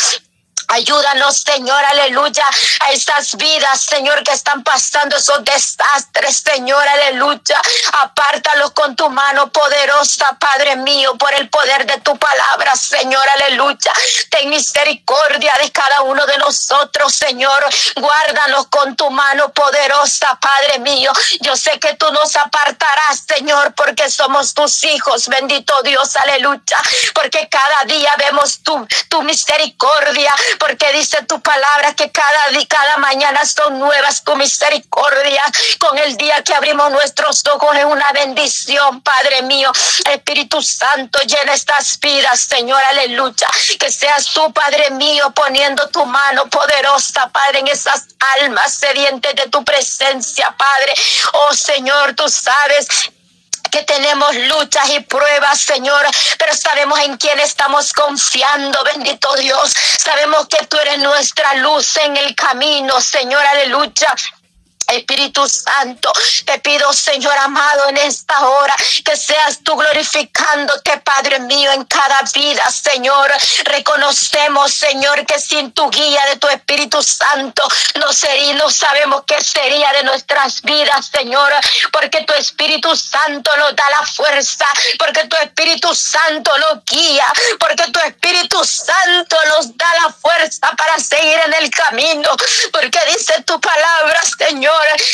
Ayúdanos, 0.67 1.37
Señor, 1.37 1.83
aleluya, 1.85 2.45
a 2.81 2.91
estas 2.91 3.35
vidas, 3.35 3.81
Señor, 3.81 4.23
que 4.23 4.31
están 4.31 4.63
pasando 4.63 5.17
esos 5.17 5.43
desastres, 5.43 6.43
Señor, 6.45 6.87
aleluya. 6.87 7.61
Apártalos 8.01 8.71
con 8.71 8.95
tu 8.95 9.09
mano 9.09 9.51
poderosa, 9.51 10.37
Padre 10.39 10.75
mío, 10.77 11.15
por 11.17 11.33
el 11.33 11.49
poder 11.49 11.85
de 11.85 11.99
tu 12.01 12.17
palabra, 12.17 12.73
Señor, 12.75 13.25
aleluya. 13.35 13.93
Ten 14.29 14.49
misericordia 14.49 15.53
de 15.61 15.71
cada 15.71 16.01
uno 16.01 16.25
de 16.25 16.37
nosotros, 16.37 17.13
Señor. 17.13 17.63
Guárdanos 17.95 18.67
con 18.67 18.95
tu 18.95 19.09
mano 19.09 19.51
poderosa, 19.53 20.37
Padre 20.39 20.79
mío. 20.79 21.11
Yo 21.41 21.55
sé 21.55 21.79
que 21.79 21.95
tú 21.95 22.11
nos 22.11 22.35
apartarás, 22.35 23.23
Señor, 23.27 23.73
porque 23.75 24.09
somos 24.09 24.53
tus 24.53 24.83
hijos, 24.85 25.27
bendito 25.27 25.81
Dios, 25.83 26.15
aleluya. 26.15 26.77
Porque 27.13 27.47
cada 27.49 27.83
día 27.85 28.13
vemos 28.17 28.61
tu, 28.63 28.87
tu 29.09 29.21
misericordia 29.23 30.33
porque 30.59 30.91
dice 30.93 31.23
tu 31.23 31.41
palabra 31.41 31.93
que 31.93 32.11
cada 32.11 32.47
día, 32.49 32.65
cada 32.67 32.97
mañana 32.97 33.45
son 33.45 33.79
nuevas 33.79 34.23
tu 34.23 34.35
misericordia. 34.35 35.43
Con 35.79 35.97
el 35.97 36.17
día 36.17 36.43
que 36.43 36.53
abrimos 36.53 36.91
nuestros 36.91 37.43
ojos 37.47 37.75
es 37.75 37.85
una 37.85 38.11
bendición, 38.13 39.01
Padre 39.01 39.41
mío. 39.43 39.71
Espíritu 40.11 40.61
Santo, 40.61 41.19
llena 41.19 41.53
estas 41.53 41.99
vidas, 41.99 42.41
Señor, 42.41 42.81
aleluya. 42.83 43.47
Que 43.79 43.91
seas 43.91 44.27
tú, 44.33 44.51
Padre 44.53 44.91
mío, 44.91 45.31
poniendo 45.31 45.87
tu 45.89 46.05
mano 46.05 46.45
poderosa, 46.47 47.29
Padre, 47.29 47.59
en 47.59 47.67
esas 47.67 48.05
almas 48.39 48.73
sedientes 48.73 49.35
de 49.35 49.47
tu 49.47 49.63
presencia, 49.63 50.53
Padre. 50.57 50.93
Oh 51.33 51.53
Señor, 51.53 52.13
tú 52.15 52.27
sabes 52.29 52.87
que 53.73 53.81
tenemos 53.81 54.35
luchas 54.35 54.87
y 54.91 54.99
pruebas, 54.99 55.59
Señor, 55.59 56.05
pero 56.37 56.55
sabemos 56.55 56.99
en 56.99 57.17
quién 57.17 57.39
estamos 57.39 57.91
confiando, 57.91 58.77
bendito 58.83 59.33
Dios. 59.37 59.73
Sabemos 59.97 60.47
que 60.47 60.63
tú 60.67 60.77
eres 60.77 60.99
nuestra 60.99 61.55
luz 61.55 61.97
en 61.97 62.15
el 62.15 62.35
camino, 62.35 63.01
Señor, 63.01 63.43
aleluya. 63.43 64.13
Espíritu 64.87 65.47
Santo, 65.47 66.11
te 66.45 66.59
pido, 66.59 66.91
Señor 66.93 67.37
amado, 67.37 67.89
en 67.89 67.97
esta 67.97 68.47
hora 68.47 68.75
que 69.03 69.15
seas 69.15 69.59
tú 69.63 69.75
glorificándote, 69.75 70.97
Padre 70.97 71.39
mío, 71.39 71.71
en 71.71 71.85
cada 71.85 72.21
vida, 72.33 72.63
Señor. 72.71 73.31
Reconocemos, 73.65 74.73
Señor, 74.73 75.25
que 75.25 75.39
sin 75.39 75.71
tu 75.71 75.89
guía 75.89 76.25
de 76.27 76.37
tu 76.37 76.47
Espíritu 76.47 77.01
Santo 77.01 77.63
no 77.99 78.11
sería, 78.13 78.53
no 78.55 78.69
sabemos 78.69 79.23
qué 79.25 79.41
sería 79.41 79.91
de 79.93 80.03
nuestras 80.03 80.61
vidas, 80.61 81.09
Señor, 81.11 81.51
porque 81.91 82.23
tu 82.23 82.33
Espíritu 82.33 82.95
Santo 82.95 83.55
nos 83.57 83.75
da 83.75 83.89
la 83.89 84.05
fuerza, 84.05 84.65
porque 84.97 85.25
tu 85.25 85.35
Espíritu 85.37 85.93
Santo 85.95 86.51
nos 86.57 86.83
guía, 86.85 87.25
porque 87.59 87.83
tu 87.91 87.99
Espíritu 87.99 88.63
Santo 88.63 89.37
nos 89.55 89.75
da 89.77 89.93
la 90.03 90.13
fuerza 90.13 90.71
para 90.77 90.97
seguir 90.99 91.39
en 91.45 91.53
el 91.53 91.69
camino, 91.69 92.29
porque 92.71 92.99
dice 93.15 93.41
tu 93.43 93.59
palabra, 93.59 94.19
Señor 94.37 94.72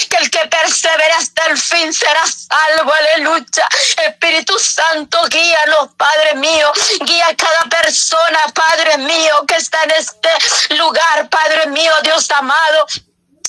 que 0.09 0.17
el 0.17 0.29
que 0.29 0.47
persevera 0.47 1.17
hasta 1.17 1.47
el 1.47 1.57
fin 1.57 1.93
será 1.93 2.23
salvo, 2.25 2.91
aleluya. 2.93 3.67
Espíritu 4.07 4.57
Santo, 4.59 5.19
guíanos, 5.29 5.89
Padre 5.97 6.35
mío, 6.35 6.71
guía 7.01 7.27
a 7.27 7.35
cada 7.35 7.63
persona, 7.69 8.39
Padre 8.53 8.97
mío, 8.99 9.45
que 9.47 9.55
está 9.55 9.83
en 9.83 9.91
este 9.91 10.29
lugar, 10.75 11.29
Padre 11.29 11.67
mío, 11.67 11.91
Dios 12.03 12.29
amado. 12.31 12.85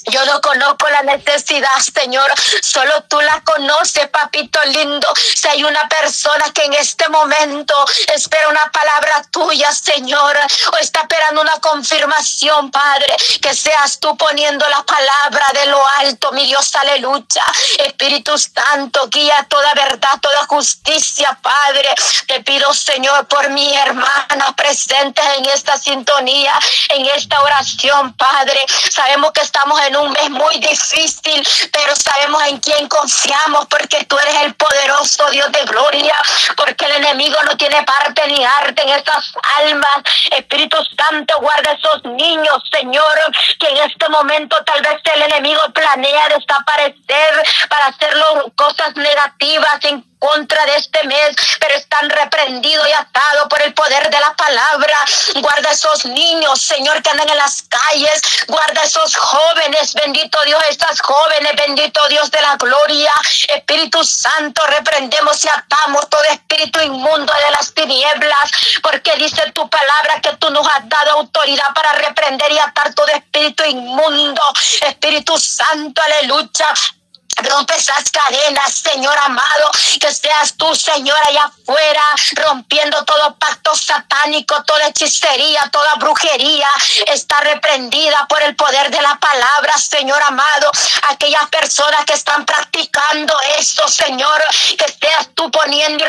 Yo 0.06 0.24
no 0.24 0.40
conozco 0.40 0.88
la 0.88 1.02
necesidad, 1.02 1.68
Señor. 1.94 2.32
Solo 2.62 3.02
tú 3.08 3.20
la 3.20 3.40
conoces, 3.42 4.08
papito 4.08 4.62
lindo. 4.66 5.08
Si 5.34 5.48
hay 5.48 5.64
una 5.64 5.88
persona 5.88 6.46
que 6.54 6.64
en 6.64 6.74
este 6.74 7.08
momento 7.08 7.74
espera 8.14 8.48
una 8.48 8.70
palabra 8.72 9.22
tuya, 9.30 9.72
Señor, 9.72 10.36
o 10.72 10.76
está 10.78 11.00
esperando 11.02 11.40
una 11.40 11.58
confirmación, 11.60 12.70
Padre, 12.70 13.14
que 13.40 13.54
seas 13.54 13.98
tú 13.98 14.16
poniendo 14.16 14.68
la 14.68 14.82
palabra 14.82 15.46
de 15.54 15.66
lo 15.66 15.82
alto, 15.98 16.32
mi 16.32 16.46
Dios, 16.46 16.74
aleluya. 16.76 17.44
Espíritu 17.78 18.36
Santo, 18.38 19.08
guía 19.08 19.46
toda 19.48 19.72
verdad, 19.74 20.20
toda 20.20 20.46
justicia, 20.46 21.38
Padre. 21.42 21.94
Te 22.26 22.40
pido, 22.40 22.72
Señor, 22.72 23.26
por 23.26 23.50
mi 23.50 23.76
hermana 23.76 24.54
presente 24.56 25.20
en 25.38 25.46
esta 25.46 25.76
sintonía, 25.78 26.58
en 26.88 27.06
esta 27.06 27.42
oración, 27.42 28.14
Padre. 28.14 28.60
Sabemos 28.90 29.32
que 29.32 29.42
estamos 29.42 29.80
en 29.82 29.89
un 29.96 30.10
mes 30.12 30.30
muy 30.30 30.58
difícil, 30.58 31.46
pero 31.72 31.94
sabemos 31.96 32.42
en 32.48 32.58
quién 32.58 32.88
confiamos 32.88 33.66
porque 33.66 34.04
tú 34.04 34.18
eres 34.18 34.34
el 34.42 34.54
poderoso 34.54 35.30
Dios 35.30 35.50
de 35.52 35.64
gloria, 35.64 36.14
porque 36.56 36.84
el 36.86 36.92
enemigo 36.92 37.36
no 37.44 37.56
tiene 37.56 37.82
parte 37.84 38.26
ni 38.28 38.44
arte 38.44 38.82
en 38.82 38.90
estas 38.90 39.32
almas. 39.58 39.96
Espíritu 40.30 40.78
Santo, 40.96 41.38
guarda 41.40 41.72
esos 41.72 42.04
niños, 42.04 42.62
Señor, 42.70 43.18
que 43.58 43.68
en 43.68 43.76
este 43.78 44.08
momento 44.08 44.56
tal 44.64 44.82
vez 44.82 45.00
el 45.14 45.22
enemigo 45.22 45.60
planea 45.72 46.28
desaparecer 46.28 47.42
para 47.68 47.86
hacer 47.86 48.14
cosas 48.54 48.94
negativas 48.96 49.84
en 49.84 50.09
contra 50.20 50.64
de 50.66 50.76
este 50.76 51.02
mes, 51.04 51.34
pero 51.58 51.74
están 51.74 52.08
reprendidos 52.08 52.86
y 52.86 52.92
atados 52.92 53.48
por 53.48 53.60
el 53.62 53.74
poder 53.74 54.08
de 54.10 54.20
la 54.20 54.32
palabra. 54.36 54.96
Guarda 55.36 55.70
esos 55.70 56.04
niños, 56.04 56.60
Señor, 56.60 57.02
que 57.02 57.10
andan 57.10 57.28
en 57.28 57.38
las 57.38 57.62
calles. 57.62 58.22
Guarda 58.46 58.82
esos 58.82 59.16
jóvenes, 59.16 59.94
bendito 59.94 60.38
Dios, 60.44 60.62
estas 60.68 61.00
jóvenes, 61.00 61.52
bendito 61.56 62.06
Dios 62.08 62.30
de 62.30 62.40
la 62.42 62.56
gloria. 62.56 63.12
Espíritu 63.48 64.04
Santo, 64.04 64.64
reprendemos 64.66 65.44
y 65.44 65.48
atamos 65.48 66.08
todo 66.08 66.22
espíritu 66.24 66.80
inmundo 66.80 67.32
de 67.32 67.50
las 67.52 67.72
tinieblas, 67.72 68.50
porque 68.82 69.16
dice 69.16 69.50
tu 69.52 69.68
palabra 69.68 70.20
que 70.20 70.36
tú 70.36 70.50
nos 70.50 70.66
has 70.68 70.86
dado 70.88 71.12
autoridad 71.12 71.72
para 71.74 71.92
reprender 71.92 72.52
y 72.52 72.58
atar 72.58 72.94
todo 72.94 73.08
espíritu 73.08 73.64
inmundo. 73.64 74.42
Espíritu 74.82 75.38
Santo, 75.38 76.02
aleluya. 76.02 76.99
Rompe 77.42 77.74
esas 77.76 78.10
cadenas, 78.10 78.74
Señor 78.74 79.16
amado. 79.18 79.70
Que 80.00 80.12
seas 80.12 80.54
tú, 80.56 80.74
Señor, 80.74 81.18
allá 81.26 81.44
afuera, 81.44 82.02
rompiendo 82.36 83.04
todo 83.04 83.34
pacto 83.36 83.74
satánico, 83.74 84.62
toda 84.64 84.88
hechicería, 84.88 85.68
toda 85.72 85.94
brujería. 85.94 86.68
Está 87.06 87.40
reprendida 87.40 88.26
por 88.28 88.42
el 88.42 88.54
poder 88.56 88.90
de 88.90 89.00
la 89.00 89.18
palabra, 89.18 89.76
Señor 89.78 90.22
amado. 90.22 90.70
Aquellas 91.08 91.48
personas 91.48 92.04
que 92.04 92.14
están 92.14 92.44
practicando 92.44 93.34
esto, 93.58 93.88
Señor, 93.88 94.42
que 94.76 94.86
seas 95.00 95.28
tú 95.34 95.50
poniendo 95.50 96.04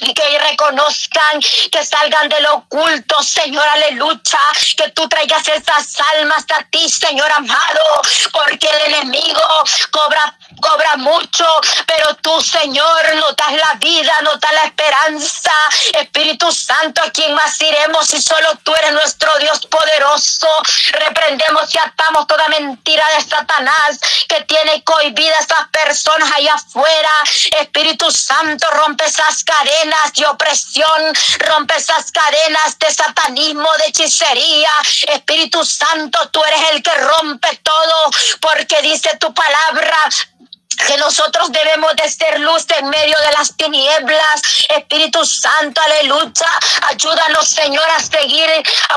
y 0.00 0.14
que 0.14 0.38
reconozcan, 0.38 1.40
que 1.70 1.84
salgan 1.84 2.28
de 2.28 2.40
lo 2.40 2.54
oculto, 2.54 3.22
Señor, 3.22 3.66
aleluya. 3.66 4.38
Que 4.76 4.90
tú 4.90 5.08
traigas 5.08 5.46
esas 5.48 6.00
almas 6.14 6.44
a 6.56 6.62
ti, 6.64 6.88
Señor 6.88 7.30
amado, 7.32 8.02
porque 8.32 8.68
el 8.68 8.94
enemigo 8.94 9.40
cobra 9.90 10.36
cobra 10.60 10.96
mucho, 10.96 11.46
pero 11.86 12.14
tú, 12.16 12.40
Señor, 12.40 13.14
nos 13.16 13.36
das 13.36 13.52
la 13.52 13.74
vida, 13.74 14.12
nos 14.22 14.40
das 14.40 14.52
la 14.52 14.64
esperanza. 14.64 15.52
Espíritu 15.92 16.50
Santo, 16.52 17.02
¿a 17.02 17.10
quién 17.10 17.34
más 17.34 17.60
iremos 17.60 18.06
si 18.06 18.20
solo 18.20 18.48
tú 18.62 18.74
eres 18.74 18.92
nuestro 18.92 19.30
Dios 19.38 19.66
poderoso? 19.66 20.48
Reprendemos 20.92 21.74
y 21.74 21.78
atamos 21.78 22.26
toda 22.26 22.48
mentira 22.48 23.04
de 23.16 23.24
Satanás 23.24 23.98
que 24.28 24.42
tiene 24.42 24.82
cohibida 24.84 25.36
a 25.36 25.40
esas 25.40 25.68
personas 25.68 26.30
allá 26.32 26.54
afuera. 26.54 27.10
Espíritu 27.60 28.10
Santo, 28.10 28.70
rompe 28.70 29.04
esas 29.04 29.44
cadenas 29.44 30.12
de 30.14 30.26
opresión, 30.26 31.12
rompe 31.38 31.76
esas 31.76 32.10
cadenas 32.10 32.78
de 32.78 32.90
satanismo, 32.92 33.68
de 33.78 33.86
hechicería. 33.86 34.70
Espíritu 35.08 35.64
Santo, 35.64 36.18
tú 36.30 36.42
eres 36.44 36.70
el 36.72 36.82
que 36.82 36.94
rompe 36.94 37.60
todo, 37.62 38.10
porque 38.40 38.80
dice 38.82 39.16
tu 39.18 39.32
palabra, 39.34 39.96
que 40.76 40.96
nosotros 40.98 41.50
debemos 41.52 41.94
de 41.96 42.08
ser 42.08 42.40
luz 42.40 42.66
en 42.78 42.88
medio 42.88 43.16
de 43.18 43.32
las 43.32 43.56
tinieblas. 43.56 44.42
Espíritu 44.68 45.24
Santo, 45.24 45.80
aleluya. 45.80 46.46
Ayúdanos, 46.90 47.48
Señor, 47.48 47.88
a 47.90 48.00
seguir 48.00 48.50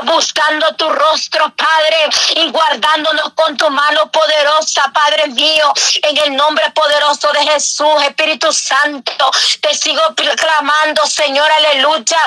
buscando 0.04 0.74
tu 0.76 0.88
rostro, 0.88 1.52
Padre, 1.56 1.96
y 2.36 2.50
guardándonos 2.50 3.32
con 3.34 3.56
tu 3.56 3.68
mano 3.70 4.10
poderosa, 4.10 4.90
Padre 4.92 5.28
mío, 5.28 5.72
en 6.02 6.16
el 6.18 6.36
nombre 6.36 6.70
poderoso 6.70 7.30
de 7.32 7.46
Jesús, 7.46 8.02
Espíritu 8.02 8.52
Santo. 8.52 9.30
Te 9.60 9.74
sigo 9.74 10.02
clamando, 10.36 11.06
Señor, 11.06 11.50
aleluya 11.50 12.18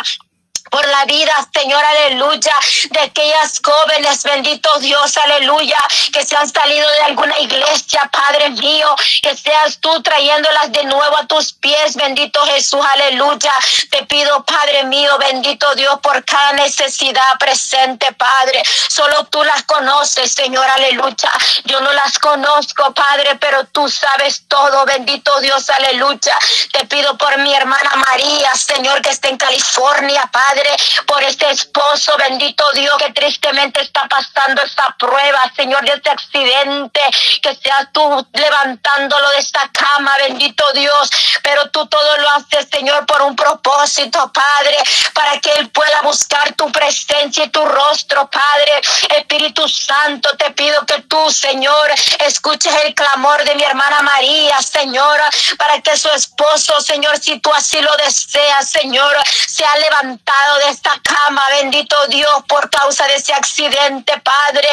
por 0.71 0.87
la 0.87 1.03
vida, 1.03 1.33
Señor, 1.53 1.83
aleluya, 1.83 2.55
de 2.91 3.01
aquellas 3.01 3.59
jóvenes, 3.61 4.23
bendito 4.23 4.79
Dios, 4.79 5.17
aleluya, 5.17 5.77
que 6.13 6.25
se 6.25 6.35
han 6.37 6.49
salido 6.49 6.89
de 6.89 7.01
alguna 7.03 7.37
iglesia, 7.39 8.09
Padre 8.09 8.51
mío, 8.51 8.87
que 9.21 9.35
seas 9.35 9.79
tú 9.79 10.01
trayéndolas 10.01 10.71
de 10.71 10.85
nuevo 10.85 11.17
a 11.17 11.27
tus 11.27 11.51
pies, 11.51 11.95
bendito 11.95 12.41
Jesús, 12.45 12.79
aleluya. 12.93 13.51
Te 13.91 14.05
pido, 14.05 14.45
Padre 14.45 14.85
mío, 14.85 15.17
bendito 15.19 15.75
Dios, 15.75 15.99
por 15.99 16.23
cada 16.23 16.53
necesidad 16.53 17.21
presente, 17.37 18.13
Padre. 18.13 18.63
Solo 18.87 19.25
tú 19.25 19.43
las 19.43 19.63
conoces, 19.63 20.31
Señor, 20.31 20.65
aleluya. 20.65 21.31
Yo 21.65 21.81
no 21.81 21.91
las 21.91 22.17
conozco, 22.17 22.93
Padre, 22.93 23.35
pero 23.41 23.65
tú 23.65 23.89
sabes 23.89 24.43
todo, 24.47 24.85
bendito 24.85 25.37
Dios, 25.41 25.69
aleluya. 25.69 26.35
Te 26.71 26.85
pido 26.85 27.17
por 27.17 27.37
mi 27.39 27.53
hermana 27.53 27.91
María, 27.97 28.51
Señor, 28.55 29.01
que 29.01 29.09
está 29.09 29.27
en 29.27 29.37
California, 29.37 30.29
Padre 30.31 30.60
por 31.05 31.21
este 31.23 31.49
esposo, 31.49 32.15
bendito 32.17 32.63
Dios, 32.73 32.93
que 32.97 33.11
tristemente 33.13 33.81
está 33.81 34.07
pasando 34.07 34.61
esta 34.61 34.95
prueba, 34.97 35.41
Señor, 35.55 35.83
de 35.83 35.93
este 35.93 36.09
accidente, 36.09 37.01
que 37.41 37.55
seas 37.55 37.87
tú 37.91 38.27
levantándolo 38.33 39.29
de 39.31 39.39
esta 39.39 39.69
cama, 39.71 40.15
bendito 40.17 40.63
Dios, 40.73 41.09
pero 41.43 41.69
tú 41.69 41.85
todo 41.87 42.17
lo 42.17 42.29
haces, 42.31 42.67
Señor, 42.71 43.05
por 43.05 43.21
un 43.21 43.35
propósito, 43.35 44.31
Padre, 44.31 44.77
para 45.13 45.39
que 45.39 45.51
él 45.53 45.69
pueda 45.69 46.01
buscar 46.01 46.53
tu 46.53 46.71
presencia 46.71 47.45
y 47.45 47.49
tu 47.49 47.63
rostro, 47.65 48.29
Padre. 48.29 48.81
Espíritu 49.17 49.67
Santo, 49.67 50.29
te 50.37 50.51
pido 50.51 50.85
que 50.85 51.01
tú, 51.03 51.31
Señor, 51.31 51.91
escuches 52.19 52.73
el 52.85 52.93
clamor 52.93 53.43
de 53.43 53.55
mi 53.55 53.63
hermana 53.63 54.01
María, 54.01 54.61
Señor, 54.61 55.19
para 55.57 55.81
que 55.81 55.97
su 55.97 56.09
esposo, 56.09 56.79
Señor, 56.81 57.17
si 57.19 57.39
tú 57.39 57.51
así 57.53 57.81
lo 57.81 57.95
deseas, 57.97 58.69
Señor, 58.69 59.15
sea 59.47 59.75
levantado 59.77 60.50
de 60.57 60.69
esta 60.69 60.91
cama, 61.03 61.43
bendito 61.61 61.95
Dios, 62.07 62.43
por 62.47 62.69
causa 62.69 63.05
de 63.07 63.15
ese 63.15 63.33
accidente, 63.33 64.13
Padre. 64.19 64.67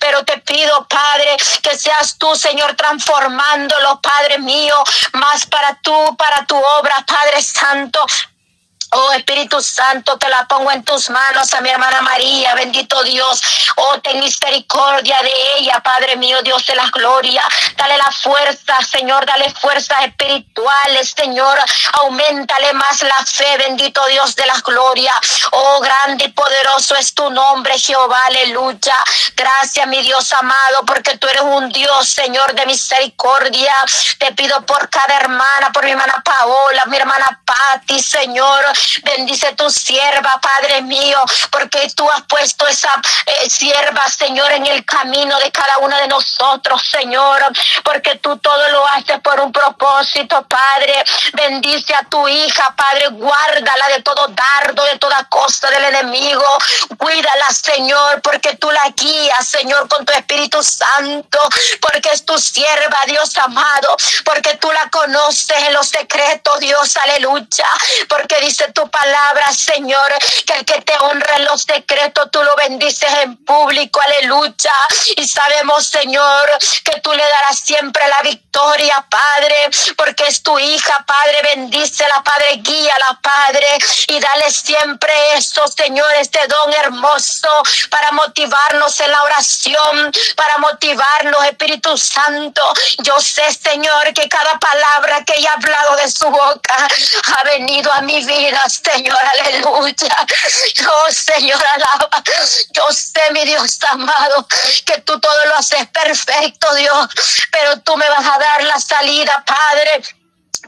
Pero 0.00 0.24
te 0.24 0.38
pido, 0.38 0.86
Padre, 0.88 1.36
que 1.62 1.76
seas 1.76 2.16
tú, 2.18 2.34
Señor, 2.36 2.74
transformándolo, 2.74 4.00
Padre 4.00 4.38
mío, 4.38 4.76
más 5.14 5.46
para 5.46 5.74
tú, 5.82 6.16
para 6.16 6.44
tu 6.46 6.56
obra, 6.56 6.94
Padre 7.06 7.42
Santo. 7.42 8.04
Oh 8.96 9.12
Espíritu 9.12 9.60
Santo, 9.60 10.16
te 10.18 10.28
la 10.28 10.46
pongo 10.46 10.70
en 10.70 10.84
tus 10.84 11.10
manos 11.10 11.52
a 11.54 11.60
mi 11.60 11.68
hermana 11.68 12.00
María, 12.02 12.54
bendito 12.54 13.02
Dios. 13.02 13.40
Oh, 13.76 14.00
ten 14.00 14.20
misericordia 14.20 15.20
de 15.22 15.32
ella, 15.58 15.80
Padre 15.82 16.16
mío, 16.16 16.40
Dios 16.42 16.64
de 16.66 16.76
la 16.76 16.88
gloria. 16.90 17.42
Dale 17.76 17.96
la 17.96 18.12
fuerza, 18.12 18.76
Señor, 18.88 19.26
dale 19.26 19.50
fuerzas 19.50 20.04
espirituales, 20.04 21.14
Señor. 21.16 21.58
Aumentale 22.02 22.72
más 22.74 23.02
la 23.02 23.16
fe, 23.26 23.56
bendito 23.58 24.04
Dios 24.06 24.36
de 24.36 24.46
la 24.46 24.60
gloria. 24.60 25.12
Oh, 25.52 25.80
grande 25.80 26.26
y 26.26 26.28
poderoso 26.28 26.94
es 26.96 27.14
tu 27.14 27.28
nombre, 27.30 27.78
Jehová, 27.78 28.22
aleluya. 28.28 28.94
Gracias, 29.34 29.86
mi 29.88 30.02
Dios 30.02 30.32
amado, 30.32 30.84
porque 30.86 31.18
tú 31.18 31.26
eres 31.28 31.42
un 31.42 31.68
Dios, 31.70 32.08
Señor, 32.08 32.54
de 32.54 32.66
misericordia. 32.66 33.74
Te 34.18 34.32
pido 34.32 34.64
por 34.66 34.88
cada 34.88 35.16
hermana, 35.16 35.72
por 35.72 35.84
mi 35.84 35.90
hermana 35.90 36.22
Paola, 36.24 36.84
mi 36.86 36.96
hermana 36.96 37.40
Patti, 37.44 38.00
Señor. 38.00 38.64
Bendice 39.02 39.52
tu 39.54 39.70
sierva, 39.70 40.40
Padre 40.40 40.82
mío, 40.82 41.22
porque 41.50 41.88
tú 41.94 42.08
has 42.10 42.22
puesto 42.22 42.66
esa 42.66 42.90
eh, 43.26 43.50
sierva, 43.50 44.08
Señor, 44.08 44.52
en 44.52 44.66
el 44.66 44.84
camino 44.84 45.38
de 45.38 45.50
cada 45.50 45.78
uno 45.78 45.96
de 45.96 46.08
nosotros, 46.08 46.82
Señor, 46.90 47.42
porque 47.82 48.16
tú 48.16 48.36
todo 48.38 48.68
lo 48.68 48.86
haces 48.92 49.20
por 49.20 49.40
un 49.40 49.52
propósito, 49.52 50.46
Padre. 50.46 51.02
Bendice 51.32 51.94
a 51.94 52.04
tu 52.04 52.28
hija, 52.28 52.74
Padre, 52.76 53.08
guárdala 53.08 53.88
de 53.88 54.02
todo 54.02 54.28
dardo, 54.28 54.84
de 54.84 54.98
toda 54.98 55.24
costa 55.24 55.70
del 55.70 55.84
enemigo. 55.84 56.44
Cuídala, 56.98 57.46
Señor, 57.50 58.20
porque 58.22 58.56
tú 58.56 58.70
la 58.70 58.84
guías, 58.96 59.46
Señor, 59.46 59.88
con 59.88 60.04
tu 60.04 60.12
Espíritu 60.12 60.62
Santo, 60.62 61.38
porque 61.80 62.10
es 62.12 62.24
tu 62.24 62.38
sierva, 62.38 62.98
Dios 63.06 63.36
amado, 63.38 63.96
porque 64.24 64.56
tú 64.56 64.70
la 64.72 64.88
conoces 64.90 65.56
en 65.66 65.72
los 65.72 65.88
secretos, 65.88 66.60
Dios, 66.60 66.96
aleluya, 66.96 67.66
porque 68.08 68.40
dice 68.40 68.72
tu 68.74 68.88
palabra, 68.90 69.46
Señor, 69.52 70.12
que 70.46 70.54
el 70.54 70.64
que 70.64 70.80
te 70.82 70.94
honra 70.98 71.36
en 71.36 71.44
los 71.46 71.62
secretos, 71.62 72.30
tú 72.30 72.42
lo 72.42 72.54
bendices 72.56 73.12
en 73.22 73.36
público, 73.44 74.00
aleluya. 74.00 74.74
Y 75.16 75.26
sabemos, 75.26 75.86
Señor, 75.86 76.50
que 76.84 77.00
tú 77.00 77.12
le 77.12 77.22
darás 77.22 77.60
siempre 77.60 78.06
la 78.08 78.20
victoria, 78.22 79.06
Padre, 79.08 79.70
porque 79.96 80.24
es 80.24 80.42
tu 80.42 80.58
hija, 80.58 81.04
Padre, 81.06 81.40
bendícela, 81.54 82.22
Padre, 82.24 82.56
guíala, 82.56 83.18
Padre, 83.22 83.66
y 84.08 84.20
dale 84.20 84.50
siempre 84.50 85.12
eso, 85.36 85.66
Señor, 85.68 86.12
este 86.14 86.40
don 86.48 86.72
hermoso 86.72 87.48
para 87.90 88.12
motivarnos 88.12 89.00
en 89.00 89.10
la 89.10 89.22
oración, 89.22 90.12
para 90.36 90.58
motivarnos, 90.58 91.44
Espíritu 91.44 91.96
Santo. 91.96 92.62
Yo 92.98 93.18
sé, 93.20 93.52
Señor, 93.52 94.12
que 94.12 94.28
cada 94.28 94.58
palabra 94.58 95.24
que 95.24 95.46
ha 95.46 95.52
hablado 95.52 95.96
de 95.96 96.10
su 96.10 96.28
boca 96.28 96.88
ha 97.36 97.44
venido 97.44 97.92
a 97.92 98.00
mi 98.00 98.24
vida, 98.24 98.53
Señor, 98.68 99.18
aleluya. 99.32 100.26
Oh, 100.88 101.10
Señor, 101.10 101.62
alaba. 101.72 102.22
Yo 102.72 102.86
sé, 102.90 103.30
mi 103.32 103.44
Dios 103.44 103.78
amado, 103.90 104.46
que 104.84 104.98
tú 105.02 105.18
todo 105.20 105.46
lo 105.46 105.56
haces 105.56 105.86
perfecto, 105.88 106.74
Dios, 106.74 107.08
pero 107.50 107.80
tú 107.80 107.96
me 107.96 108.08
vas 108.08 108.26
a 108.26 108.38
dar 108.38 108.62
la 108.64 108.78
salida, 108.78 109.44
Padre 109.46 110.02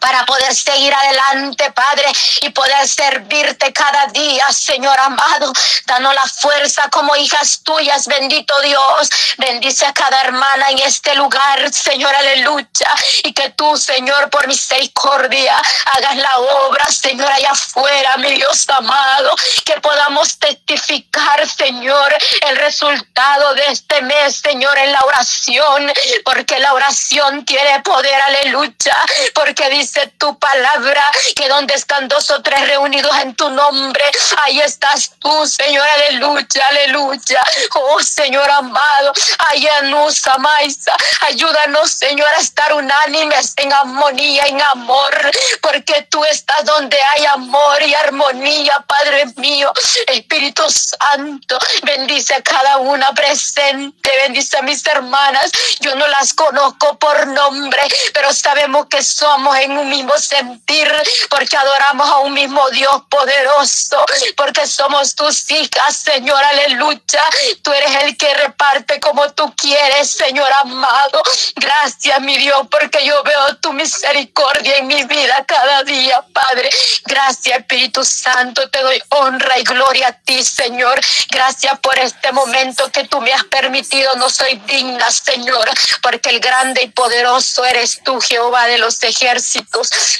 para 0.00 0.24
poder 0.26 0.54
seguir 0.54 0.92
adelante, 0.94 1.70
Padre, 1.72 2.06
y 2.40 2.50
poder 2.50 2.86
servirte 2.86 3.72
cada 3.72 4.06
día, 4.06 4.44
Señor 4.50 4.98
amado. 4.98 5.52
Danos 5.86 6.14
la 6.14 6.26
fuerza 6.26 6.88
como 6.90 7.16
hijas 7.16 7.60
tuyas, 7.62 8.06
bendito 8.06 8.54
Dios. 8.62 9.08
Bendice 9.38 9.86
a 9.86 9.92
cada 9.92 10.20
hermana 10.22 10.70
en 10.70 10.78
este 10.80 11.14
lugar, 11.14 11.72
Señor, 11.72 12.14
aleluya. 12.14 12.90
Y 13.24 13.32
que 13.32 13.50
tú, 13.50 13.76
Señor, 13.76 14.30
por 14.30 14.46
misericordia, 14.46 15.60
hagas 15.92 16.16
la 16.16 16.38
obra, 16.38 16.84
Señor, 16.86 17.30
allá 17.30 17.50
afuera, 17.50 18.16
mi 18.18 18.32
Dios 18.34 18.68
amado. 18.68 19.34
Que 19.64 19.80
podamos 19.80 20.38
testificar, 20.38 21.48
Señor, 21.48 22.16
el 22.48 22.56
resultado 22.56 23.54
de 23.54 23.66
este 23.66 24.02
mes, 24.02 24.40
Señor, 24.42 24.76
en 24.78 24.92
la 24.92 25.00
oración. 25.00 25.92
Porque 26.24 26.58
la 26.58 26.74
oración 26.74 27.44
tiene 27.44 27.80
poder, 27.80 28.20
aleluya. 28.22 28.96
Porque 29.34 29.68
dice 29.70 29.85
dice 29.86 30.12
tu 30.18 30.36
palabra, 30.36 31.04
que 31.36 31.48
donde 31.48 31.74
están 31.74 32.08
dos 32.08 32.28
o 32.32 32.42
tres 32.42 32.60
reunidos 32.66 33.16
en 33.18 33.36
tu 33.36 33.48
nombre, 33.50 34.02
ahí 34.42 34.60
estás 34.60 35.12
tú, 35.20 35.46
Señor, 35.46 35.86
aleluya, 35.86 36.66
aleluya. 36.70 37.40
Oh, 37.74 38.02
Señor 38.02 38.50
amado, 38.50 39.12
ayanusa, 39.50 40.36
maisa, 40.38 40.92
ayúdanos, 41.20 41.88
Señor, 41.90 42.28
a 42.36 42.40
estar 42.40 42.72
unánimes 42.72 43.54
en 43.58 43.72
armonía, 43.72 44.42
en 44.46 44.60
amor, 44.60 45.14
porque 45.60 46.06
tú 46.10 46.24
estás 46.24 46.64
donde 46.64 46.98
hay 47.14 47.26
amor 47.26 47.80
y 47.82 47.94
armonía, 47.94 48.84
Padre 48.88 49.26
mío, 49.36 49.72
Espíritu 50.08 50.64
Santo, 50.68 51.58
bendice 51.84 52.34
a 52.34 52.42
cada 52.42 52.78
una 52.78 53.12
presente, 53.12 54.10
bendice 54.24 54.58
a 54.58 54.62
mis 54.62 54.84
hermanas, 54.84 55.52
yo 55.78 55.94
no 55.94 56.08
las 56.08 56.34
conozco 56.34 56.98
por 56.98 57.28
nombre, 57.28 57.82
pero 58.12 58.32
sabemos 58.32 58.86
que 58.86 59.00
somos 59.02 59.56
en 59.58 59.75
un 59.78 59.88
mismo 59.88 60.16
sentir, 60.18 60.90
porque 61.28 61.56
adoramos 61.56 62.08
a 62.08 62.18
un 62.18 62.32
mismo 62.32 62.68
Dios 62.70 63.02
poderoso, 63.08 64.04
porque 64.36 64.66
somos 64.66 65.14
tus 65.14 65.50
hijas, 65.50 65.96
Señor, 65.96 66.42
aleluya. 66.42 67.24
Tú 67.62 67.72
eres 67.72 68.04
el 68.04 68.16
que 68.16 68.32
reparte 68.34 69.00
como 69.00 69.30
tú 69.32 69.52
quieres, 69.56 70.10
Señor 70.10 70.48
amado. 70.60 71.22
Gracias, 71.56 72.20
mi 72.20 72.36
Dios, 72.36 72.66
porque 72.70 73.04
yo 73.04 73.22
veo 73.22 73.56
tu 73.56 73.72
misericordia 73.72 74.76
en 74.76 74.86
mi 74.86 75.04
vida 75.04 75.44
cada 75.46 75.82
día, 75.82 76.24
Padre. 76.32 76.70
Gracias, 77.04 77.58
Espíritu 77.58 78.04
Santo, 78.04 78.68
te 78.70 78.80
doy 78.82 79.02
honra 79.10 79.58
y 79.58 79.64
gloria 79.64 80.08
a 80.08 80.12
ti, 80.12 80.44
Señor. 80.44 81.00
Gracias 81.30 81.78
por 81.80 81.98
este 81.98 82.32
momento 82.32 82.90
que 82.92 83.04
tú 83.04 83.20
me 83.20 83.32
has 83.32 83.44
permitido. 83.44 84.14
No 84.16 84.28
soy 84.30 84.56
digna, 84.66 85.10
Señor, 85.10 85.68
porque 86.02 86.30
el 86.30 86.40
grande 86.40 86.82
y 86.82 86.88
poderoso 86.88 87.64
eres 87.64 88.00
tú, 88.04 88.20
Jehová 88.20 88.66
de 88.66 88.78
los 88.78 89.02
ejércitos. 89.02 89.65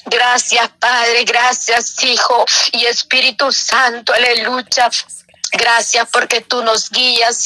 Gracias, 0.07 0.71
Padre, 0.79 1.25
gracias, 1.25 2.03
Hijo 2.03 2.45
y 2.73 2.87
Espíritu 2.87 3.51
Santo, 3.53 4.13
aleluya. 4.13 4.91
Gracias 5.53 6.09
porque 6.13 6.41
tú 6.41 6.63
nos 6.63 6.91
guías 6.91 7.45